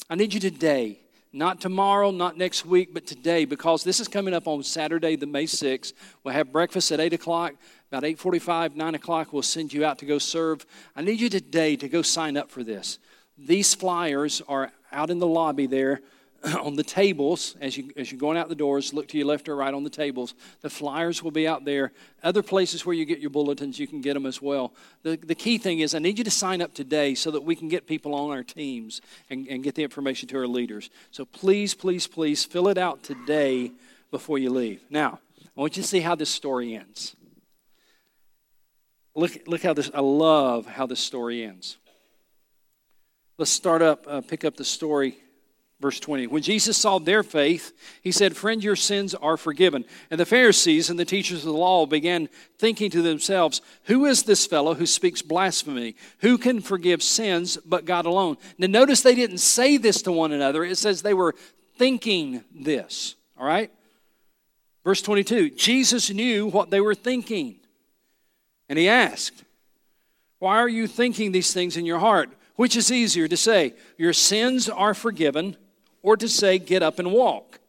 I 0.08 0.14
need 0.14 0.32
you 0.32 0.40
today, 0.40 1.00
not 1.32 1.61
tomorrow, 1.61 2.11
not 2.11 2.37
next 2.37 2.64
week, 2.64 2.94
but 2.94 3.06
today, 3.06 3.44
because 3.44 3.84
this 3.84 4.00
is 4.00 4.08
coming 4.08 4.34
up 4.34 4.46
on 4.46 4.62
Saturday, 4.62 5.16
the 5.16 5.26
May 5.26 5.44
6th. 5.44 5.92
We'll 6.24 6.34
have 6.34 6.52
breakfast 6.52 6.92
at 6.92 7.00
8 7.00 7.12
o'clock. 7.12 7.54
About 7.90 8.05
8:45, 8.05 8.77
9 8.77 8.94
o'clock, 8.94 9.33
we'll 9.33 9.42
send 9.42 9.72
you 9.72 9.85
out 9.85 9.98
to 9.98 10.07
go 10.07 10.18
serve. 10.18 10.66
I 10.94 11.01
need 11.01 11.20
you 11.20 11.31
today 11.31 11.74
to 11.77 11.88
go 11.88 12.03
sign 12.03 12.37
up 12.37 12.51
for 12.51 12.62
this. 12.62 12.98
These 13.38 13.74
flyers 13.74 14.42
are 14.46 14.72
out 14.92 15.11
in 15.11 15.18
the 15.18 15.27
lobby 15.27 15.66
there 15.66 16.03
on 16.61 16.77
the 16.77 16.83
tables 16.83 17.57
as 17.62 17.79
you 17.79 17.90
as 17.96 18.12
you're 18.12 18.20
going 18.20 18.37
out 18.37 18.51
the 18.51 18.55
doors. 18.55 18.92
Look 18.92 19.09
to 19.09 19.16
your 19.16 19.27
left 19.27 19.48
or 19.48 19.57
right 19.57 19.72
on 19.72 19.85
the 19.85 19.90
tables. 19.90 20.35
The 20.61 20.68
flyers 20.68 21.22
will 21.22 21.31
be 21.31 21.48
out 21.48 21.64
there. 21.64 21.92
Other 22.22 22.42
places 22.42 22.85
where 22.85 22.94
you 22.94 23.07
get 23.07 23.20
your 23.20 23.31
bulletins, 23.31 23.79
you 23.79 23.87
can 23.87 24.03
get 24.03 24.12
them 24.12 24.27
as 24.27 24.42
well. 24.42 24.74
The, 25.03 25.16
the 25.16 25.35
key 25.35 25.57
thing 25.57 25.81
is, 25.81 25.94
I 25.94 25.98
need 25.98 26.18
you 26.18 26.24
to 26.24 26.31
sign 26.31 26.61
up 26.61 26.74
today 26.74 27.14
so 27.14 27.31
that 27.31 27.42
we 27.42 27.57
can 27.57 27.68
get 27.68 27.87
people 27.87 28.14
on 28.14 28.31
our 28.31 28.44
teams 28.44 29.01
and, 29.31 29.46
and 29.48 29.64
get 29.64 29.77
the 29.77 29.83
information 29.83 30.29
to 30.29 30.37
our 30.37 30.46
leaders. 30.46 30.90
So 31.11 31.24
please, 31.24 31.72
please, 31.72 32.07
please 32.07 32.44
fill 32.44 32.68
it 32.68 32.77
out 32.77 33.03
today 33.03 33.72
before 34.11 34.38
you 34.38 34.51
leave. 34.51 34.83
Now, 34.90 35.20
I 35.57 35.61
want 35.61 35.77
you 35.77 35.83
to 35.83 35.88
see 35.88 36.01
how 36.01 36.14
this 36.14 36.31
story 36.31 36.74
ends. 36.74 37.16
Look, 39.18 39.48
look 39.48 39.62
how 39.64 39.74
this, 39.74 39.90
I 39.92 40.00
love 40.00 40.66
how 40.66 40.87
this 40.87 41.00
story 41.00 41.42
ends. 41.42 41.76
Let's 43.37 43.50
start 43.50 43.83
up, 43.83 44.04
uh, 44.07 44.20
pick 44.20 44.44
up 44.44 44.57
the 44.57 44.64
story, 44.64 45.18
verse 45.81 45.98
20. 45.98 46.28
When 46.28 46.40
Jesus 46.40 46.76
saw 46.76 47.00
their 47.00 47.24
faith, 47.24 47.72
he 48.00 48.12
said, 48.12 48.37
Friend, 48.37 48.62
your 48.62 48.76
sins 48.76 49.16
are 49.16 49.37
forgiven. 49.37 49.85
And 50.12 50.20
the 50.20 50.24
Pharisees 50.24 50.88
and 50.88 50.96
the 51.00 51.04
teachers 51.04 51.38
of 51.38 51.52
the 51.52 51.59
law 51.59 51.85
began 51.85 52.28
thinking 52.59 52.92
to 52.92 53.02
themselves, 53.02 53.61
Who 53.85 54.07
is 54.07 54.22
this 54.22 54.46
fellow 54.46 54.74
who 54.74 54.87
speaks 54.87 55.20
blasphemy? 55.20 55.96
Who 56.20 56.38
can 56.38 56.61
forgive 56.61 57.02
sins 57.02 57.57
but 57.66 57.87
God 57.87 58.07
alone? 58.07 58.37
Now, 58.57 58.68
notice 58.68 59.00
they 59.00 59.16
didn't 59.16 59.38
say 59.38 59.78
this 59.78 60.00
to 60.02 60.12
one 60.12 60.31
another, 60.31 60.62
it 60.62 60.78
says 60.78 61.02
they 61.02 61.12
were 61.12 61.35
thinking 61.76 62.44
this. 62.54 63.16
All 63.37 63.46
right? 63.46 63.72
Verse 64.85 65.02
22 65.02 65.50
Jesus 65.50 66.09
knew 66.09 66.46
what 66.46 66.70
they 66.70 66.81
were 66.81 66.94
thinking. 66.94 67.59
And 68.68 68.78
he 68.78 68.88
asked, 68.88 69.44
Why 70.38 70.59
are 70.59 70.68
you 70.68 70.87
thinking 70.87 71.33
these 71.33 71.52
things 71.52 71.76
in 71.76 71.87
your 71.87 71.98
heart? 71.98 72.31
Which 72.57 72.76
is 72.76 72.90
easier 72.90 73.28
to 73.28 73.37
say, 73.37 73.74
Your 73.96 74.12
sins 74.12 74.68
are 74.68 74.94
forgiven, 74.94 75.57
or 76.02 76.16
to 76.16 76.28
say, 76.28 76.59
Get 76.59 76.83
up 76.83 76.98
and 76.98 77.12
walk? 77.12 77.61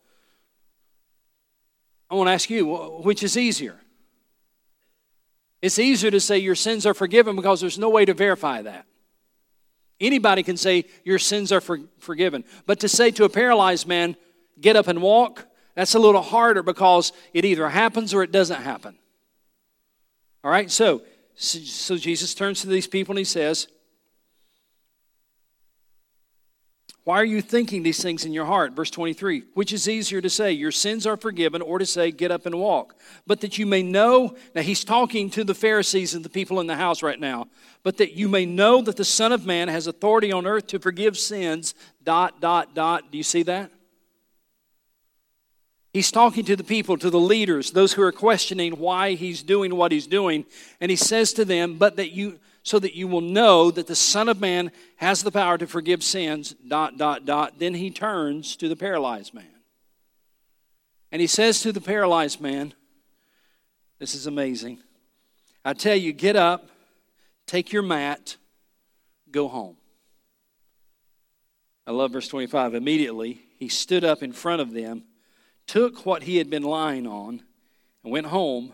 I 2.09 2.15
want 2.15 2.27
to 2.27 2.33
ask 2.33 2.49
you, 2.49 2.65
which 3.03 3.21
is 3.21 3.37
easier? 3.37 3.79
It's 5.61 5.77
easier 5.77 6.09
to 6.09 6.19
say 6.19 6.37
your 6.37 6.55
sins 6.55 6.85
are 6.85 6.93
forgiven 6.93 7.35
because 7.35 7.61
there's 7.61 7.77
no 7.77 7.89
way 7.89 8.05
to 8.05 8.13
verify 8.13 8.61
that. 8.61 8.85
Anybody 9.99 10.43
can 10.43 10.55
say 10.55 10.85
your 11.03 11.19
sins 11.19 11.51
are 11.51 11.59
for, 11.59 11.79
forgiven. 11.99 12.45
But 12.65 12.79
to 12.79 12.89
say 12.89 13.11
to 13.11 13.25
a 13.25 13.29
paralyzed 13.29 13.85
man, 13.85 14.15
get 14.59 14.77
up 14.77 14.87
and 14.87 15.01
walk, 15.01 15.45
that's 15.75 15.95
a 15.95 15.99
little 15.99 16.21
harder 16.21 16.63
because 16.63 17.11
it 17.33 17.43
either 17.43 17.67
happens 17.67 18.13
or 18.13 18.23
it 18.23 18.31
doesn't 18.31 18.61
happen. 18.61 18.97
All 20.43 20.51
right, 20.51 20.71
so, 20.71 21.01
so 21.35 21.97
Jesus 21.97 22.33
turns 22.33 22.61
to 22.61 22.67
these 22.67 22.87
people 22.87 23.13
and 23.13 23.19
he 23.19 23.25
says, 23.25 23.67
Why 27.09 27.19
are 27.19 27.25
you 27.25 27.41
thinking 27.41 27.81
these 27.81 28.03
things 28.03 28.23
in 28.23 28.33
your 28.33 28.45
heart? 28.45 28.73
Verse 28.73 28.91
23 28.91 29.43
Which 29.55 29.73
is 29.73 29.89
easier 29.89 30.21
to 30.21 30.29
say, 30.29 30.51
Your 30.51 30.71
sins 30.71 31.07
are 31.07 31.17
forgiven, 31.17 31.61
or 31.61 31.79
to 31.79 31.85
say, 31.85 32.11
Get 32.11 32.29
up 32.29 32.45
and 32.45 32.59
walk? 32.59 32.99
But 33.25 33.41
that 33.41 33.57
you 33.57 33.65
may 33.65 33.81
know, 33.81 34.35
now 34.53 34.61
he's 34.61 34.83
talking 34.83 35.31
to 35.31 35.43
the 35.43 35.55
Pharisees 35.55 36.13
and 36.13 36.23
the 36.23 36.29
people 36.29 36.59
in 36.59 36.67
the 36.67 36.75
house 36.75 37.01
right 37.01 37.19
now, 37.19 37.47
but 37.81 37.97
that 37.97 38.13
you 38.13 38.29
may 38.29 38.45
know 38.45 38.83
that 38.83 38.95
the 38.95 39.03
Son 39.03 39.31
of 39.31 39.43
Man 39.45 39.69
has 39.69 39.87
authority 39.87 40.31
on 40.31 40.45
earth 40.45 40.67
to 40.67 40.77
forgive 40.79 41.17
sins, 41.17 41.73
dot, 42.03 42.39
dot, 42.39 42.75
dot. 42.75 43.11
Do 43.11 43.17
you 43.17 43.23
see 43.23 43.41
that? 43.41 43.71
He's 45.91 46.11
talking 46.11 46.45
to 46.45 46.55
the 46.55 46.63
people, 46.63 46.97
to 46.97 47.09
the 47.09 47.19
leaders, 47.19 47.71
those 47.71 47.93
who 47.93 48.03
are 48.03 48.11
questioning 48.11 48.73
why 48.73 49.15
he's 49.15 49.41
doing 49.41 49.75
what 49.75 49.91
he's 49.91 50.05
doing. 50.05 50.45
And 50.79 50.91
he 50.91 50.95
says 50.95 51.33
to 51.33 51.45
them, 51.45 51.77
But 51.77 51.95
that 51.95 52.11
you, 52.11 52.39
so 52.61 52.77
that 52.77 52.95
you 52.95 53.07
will 53.07 53.21
know 53.21 53.71
that 53.71 53.87
the 53.87 53.95
Son 53.95 54.29
of 54.29 54.39
Man 54.39 54.71
has 54.97 55.23
the 55.23 55.31
power 55.31 55.57
to 55.57 55.65
forgive 55.65 56.03
sins, 56.03 56.53
dot, 56.67 56.97
dot, 56.97 57.25
dot. 57.25 57.57
Then 57.57 57.73
he 57.73 57.89
turns 57.89 58.55
to 58.57 58.69
the 58.69 58.75
paralyzed 58.75 59.33
man. 59.33 59.45
And 61.11 61.21
he 61.21 61.27
says 61.27 61.61
to 61.61 61.71
the 61.71 61.81
paralyzed 61.81 62.39
man, 62.39 62.73
This 63.97 64.13
is 64.13 64.27
amazing. 64.27 64.77
I 65.65 65.73
tell 65.73 65.95
you, 65.95 66.13
get 66.13 66.35
up, 66.35 66.69
take 67.47 67.73
your 67.73 67.81
mat, 67.81 68.37
go 69.31 69.47
home. 69.47 69.75
I 71.87 71.91
love 71.91 72.11
verse 72.11 72.27
25. 72.27 72.75
Immediately, 72.75 73.41
he 73.57 73.69
stood 73.69 74.03
up 74.03 74.21
in 74.21 74.31
front 74.31 74.61
of 74.61 74.71
them 74.71 75.03
took 75.69 76.03
what 76.03 76.23
he 76.23 76.37
had 76.37 76.49
been 76.49 76.63
lying 76.63 77.05
on 77.05 77.43
and 78.03 78.11
went 78.11 78.25
home 78.25 78.73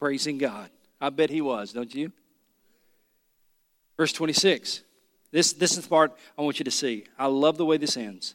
praising 0.00 0.36
God. 0.36 0.68
I 1.00 1.10
bet 1.10 1.30
he 1.30 1.40
was, 1.40 1.72
don't 1.72 1.94
you? 1.94 2.10
Verse 3.96 4.12
26. 4.12 4.82
This, 5.30 5.52
this 5.52 5.76
is 5.76 5.84
the 5.84 5.88
part 5.88 6.12
I 6.36 6.42
want 6.42 6.58
you 6.58 6.64
to 6.64 6.72
see. 6.72 7.04
I 7.16 7.26
love 7.26 7.56
the 7.56 7.64
way 7.64 7.76
this 7.76 7.96
ends. 7.96 8.34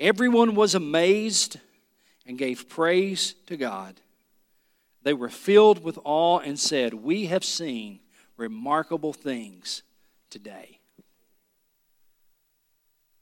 Everyone 0.00 0.56
was 0.56 0.74
amazed 0.74 1.60
and 2.26 2.36
gave 2.36 2.68
praise 2.68 3.34
to 3.46 3.56
God. 3.56 4.00
They 5.04 5.14
were 5.14 5.28
filled 5.28 5.84
with 5.84 6.00
awe 6.02 6.40
and 6.40 6.58
said, 6.58 6.94
We 6.94 7.26
have 7.26 7.44
seen 7.44 8.00
remarkable 8.36 9.12
things 9.12 9.84
today. 10.30 10.80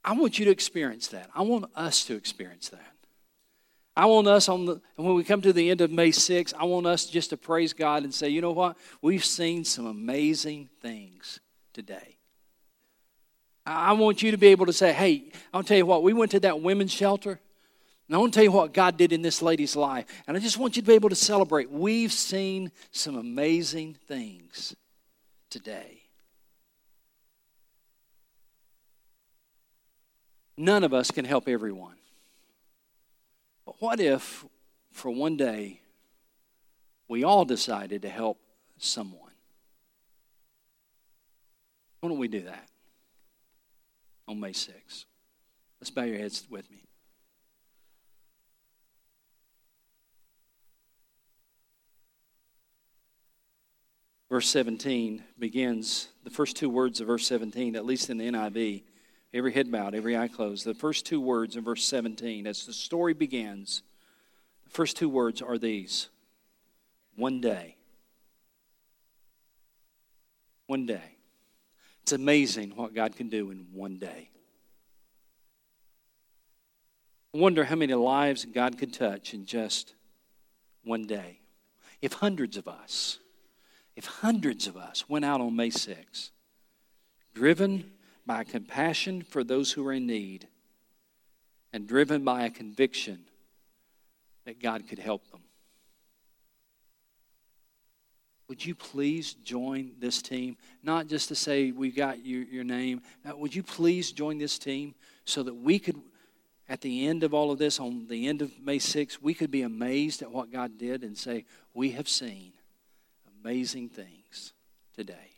I 0.03 0.13
want 0.13 0.39
you 0.39 0.45
to 0.45 0.51
experience 0.51 1.09
that. 1.09 1.29
I 1.35 1.43
want 1.43 1.65
us 1.75 2.05
to 2.05 2.15
experience 2.15 2.69
that. 2.69 2.94
I 3.97 4.07
want 4.07 4.27
us 4.27 4.49
on 4.49 4.65
the 4.65 4.81
when 4.97 5.13
we 5.13 5.23
come 5.23 5.41
to 5.41 5.53
the 5.53 5.69
end 5.69 5.81
of 5.81 5.89
May 5.89 6.09
6th, 6.09 6.53
I 6.57 6.65
want 6.65 6.85
us 6.85 7.05
just 7.05 7.29
to 7.29 7.37
praise 7.37 7.71
God 7.73 8.03
and 8.03 8.13
say, 8.13 8.29
you 8.29 8.41
know 8.41 8.51
what? 8.51 8.77
We've 9.01 9.23
seen 9.23 9.63
some 9.63 9.85
amazing 9.85 10.69
things 10.81 11.39
today. 11.73 12.17
I 13.65 13.93
want 13.93 14.21
you 14.21 14.31
to 14.31 14.37
be 14.37 14.47
able 14.47 14.67
to 14.67 14.73
say, 14.73 14.93
hey, 14.93 15.31
I'll 15.53 15.63
tell 15.63 15.77
you 15.77 15.85
what, 15.85 16.03
we 16.03 16.13
went 16.13 16.31
to 16.31 16.39
that 16.41 16.61
women's 16.61 16.91
shelter. 16.91 17.39
And 18.07 18.15
I 18.15 18.19
want 18.19 18.33
to 18.33 18.37
tell 18.37 18.43
you 18.43 18.51
what 18.51 18.73
God 18.73 18.97
did 18.97 19.11
in 19.11 19.23
this 19.23 19.41
lady's 19.41 19.75
life. 19.75 20.05
And 20.27 20.37
I 20.37 20.39
just 20.39 20.57
want 20.57 20.75
you 20.75 20.83
to 20.83 20.87
be 20.87 20.93
able 20.93 21.09
to 21.09 21.15
celebrate. 21.15 21.71
We've 21.71 22.11
seen 22.11 22.71
some 22.91 23.15
amazing 23.15 23.97
things 24.07 24.75
today. 25.49 26.03
None 30.57 30.83
of 30.83 30.93
us 30.93 31.09
can 31.09 31.25
help 31.25 31.49
everyone. 31.49 31.95
But 33.65 33.75
what 33.79 33.99
if, 33.99 34.45
for 34.91 35.09
one 35.11 35.37
day, 35.37 35.81
we 37.07 37.23
all 37.23 37.45
decided 37.45 38.03
to 38.03 38.09
help 38.09 38.39
someone? 38.77 39.21
Why 41.99 42.09
don't 42.09 42.19
we 42.19 42.27
do 42.27 42.41
that 42.41 42.69
on 44.27 44.39
May 44.39 44.51
6th? 44.51 45.05
Let's 45.81 45.89
bow 45.89 46.03
your 46.03 46.19
heads 46.19 46.45
with 46.49 46.69
me. 46.69 46.83
Verse 54.29 54.47
17 54.49 55.23
begins, 55.39 56.09
the 56.23 56.29
first 56.29 56.55
two 56.55 56.69
words 56.69 56.99
of 56.99 57.07
verse 57.07 57.25
17, 57.27 57.75
at 57.75 57.85
least 57.85 58.09
in 58.09 58.17
the 58.17 58.25
NIV, 58.25 58.83
every 59.33 59.53
head 59.53 59.71
bowed, 59.71 59.95
every 59.95 60.17
eye 60.17 60.27
closed. 60.27 60.65
The 60.65 60.73
first 60.73 61.05
two 61.05 61.21
words 61.21 61.55
in 61.55 61.63
verse 61.63 61.85
17, 61.85 62.47
as 62.47 62.65
the 62.65 62.73
story 62.73 63.13
begins, 63.13 63.83
the 64.63 64.69
first 64.69 64.97
two 64.97 65.09
words 65.09 65.41
are 65.41 65.57
these 65.57 66.09
one 67.15 67.41
day. 67.41 67.75
One 70.67 70.85
day. 70.85 71.15
It's 72.03 72.11
amazing 72.11 72.73
what 72.75 72.93
God 72.93 73.15
can 73.15 73.29
do 73.29 73.51
in 73.51 73.67
one 73.73 73.97
day. 73.97 74.29
I 77.33 77.37
wonder 77.37 77.65
how 77.65 77.75
many 77.75 77.93
lives 77.93 78.45
God 78.45 78.77
could 78.77 78.93
touch 78.93 79.33
in 79.33 79.45
just 79.45 79.93
one 80.83 81.05
day. 81.05 81.39
If 82.01 82.13
hundreds 82.13 82.57
of 82.57 82.67
us, 82.67 83.19
if 83.95 84.05
hundreds 84.05 84.67
of 84.67 84.77
us 84.77 85.09
went 85.09 85.25
out 85.25 85.41
on 85.41 85.55
May 85.55 85.69
6, 85.69 86.31
driven 87.33 87.91
by 88.25 88.43
compassion 88.43 89.21
for 89.21 89.43
those 89.43 89.71
who 89.71 89.85
are 89.87 89.93
in 89.93 90.07
need 90.07 90.47
and 91.71 91.87
driven 91.87 92.23
by 92.23 92.45
a 92.45 92.49
conviction 92.49 93.19
that 94.45 94.61
God 94.61 94.87
could 94.87 94.99
help 94.99 95.29
them. 95.31 95.41
Would 98.47 98.63
you 98.63 98.75
please 98.75 99.33
join 99.33 99.93
this 99.99 100.21
team? 100.21 100.57
Not 100.83 101.07
just 101.07 101.29
to 101.29 101.35
say 101.35 101.71
we 101.71 101.89
got 101.89 102.23
your, 102.23 102.43
your 102.43 102.63
name. 102.63 103.01
Uh, 103.27 103.35
would 103.35 103.55
you 103.55 103.63
please 103.63 104.11
join 104.11 104.37
this 104.37 104.59
team 104.59 104.93
so 105.25 105.41
that 105.43 105.55
we 105.55 105.79
could, 105.79 105.99
at 106.69 106.81
the 106.81 107.07
end 107.07 107.23
of 107.23 107.33
all 107.33 107.51
of 107.51 107.57
this, 107.57 107.79
on 107.79 108.05
the 108.07 108.27
end 108.27 108.43
of 108.43 108.51
May 108.59 108.77
6th, 108.77 109.17
we 109.19 109.33
could 109.33 109.49
be 109.49 109.63
amazed 109.63 110.21
at 110.21 110.31
what 110.31 110.51
God 110.51 110.77
did 110.77 111.03
and 111.03 111.17
say, 111.17 111.45
We 111.73 111.91
have 111.91 112.07
seen 112.07 112.53
amazing 113.43 113.89
things 113.89 114.53
today. 114.95 115.31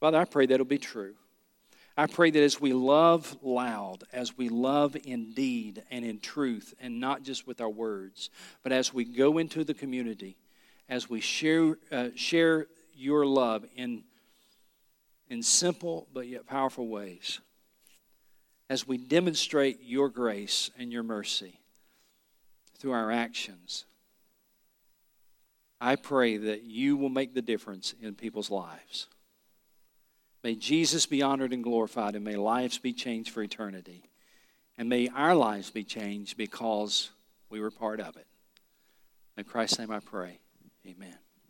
Father, 0.00 0.18
I 0.18 0.24
pray 0.24 0.46
that'll 0.46 0.66
be 0.66 0.78
true. 0.78 1.14
I 1.96 2.06
pray 2.06 2.30
that 2.30 2.42
as 2.42 2.60
we 2.60 2.74
love 2.74 3.38
loud, 3.42 4.04
as 4.12 4.36
we 4.36 4.50
love 4.50 4.96
in 5.04 5.32
deed 5.32 5.82
and 5.90 6.04
in 6.04 6.20
truth, 6.20 6.74
and 6.78 7.00
not 7.00 7.22
just 7.22 7.46
with 7.46 7.60
our 7.60 7.70
words, 7.70 8.28
but 8.62 8.70
as 8.70 8.92
we 8.92 9.04
go 9.04 9.38
into 9.38 9.64
the 9.64 9.72
community, 9.72 10.36
as 10.90 11.08
we 11.08 11.20
share, 11.20 11.78
uh, 11.90 12.08
share 12.14 12.66
your 12.94 13.24
love 13.24 13.64
in, 13.76 14.04
in 15.30 15.42
simple 15.42 16.06
but 16.12 16.26
yet 16.26 16.46
powerful 16.46 16.86
ways, 16.86 17.40
as 18.68 18.86
we 18.86 18.98
demonstrate 18.98 19.78
your 19.82 20.10
grace 20.10 20.70
and 20.78 20.92
your 20.92 21.02
mercy 21.02 21.60
through 22.78 22.92
our 22.92 23.10
actions, 23.10 23.86
I 25.80 25.96
pray 25.96 26.36
that 26.36 26.62
you 26.62 26.96
will 26.96 27.08
make 27.08 27.32
the 27.32 27.42
difference 27.42 27.94
in 28.02 28.14
people's 28.14 28.50
lives. 28.50 29.08
May 30.46 30.54
Jesus 30.54 31.06
be 31.06 31.22
honored 31.22 31.52
and 31.52 31.64
glorified, 31.64 32.14
and 32.14 32.24
may 32.24 32.36
lives 32.36 32.78
be 32.78 32.92
changed 32.92 33.30
for 33.30 33.42
eternity. 33.42 34.04
And 34.78 34.88
may 34.88 35.08
our 35.08 35.34
lives 35.34 35.70
be 35.70 35.82
changed 35.82 36.36
because 36.36 37.10
we 37.50 37.58
were 37.58 37.72
part 37.72 37.98
of 37.98 38.16
it. 38.16 38.28
In 39.36 39.42
Christ's 39.42 39.80
name 39.80 39.90
I 39.90 39.98
pray. 39.98 40.38
Amen. 40.86 41.18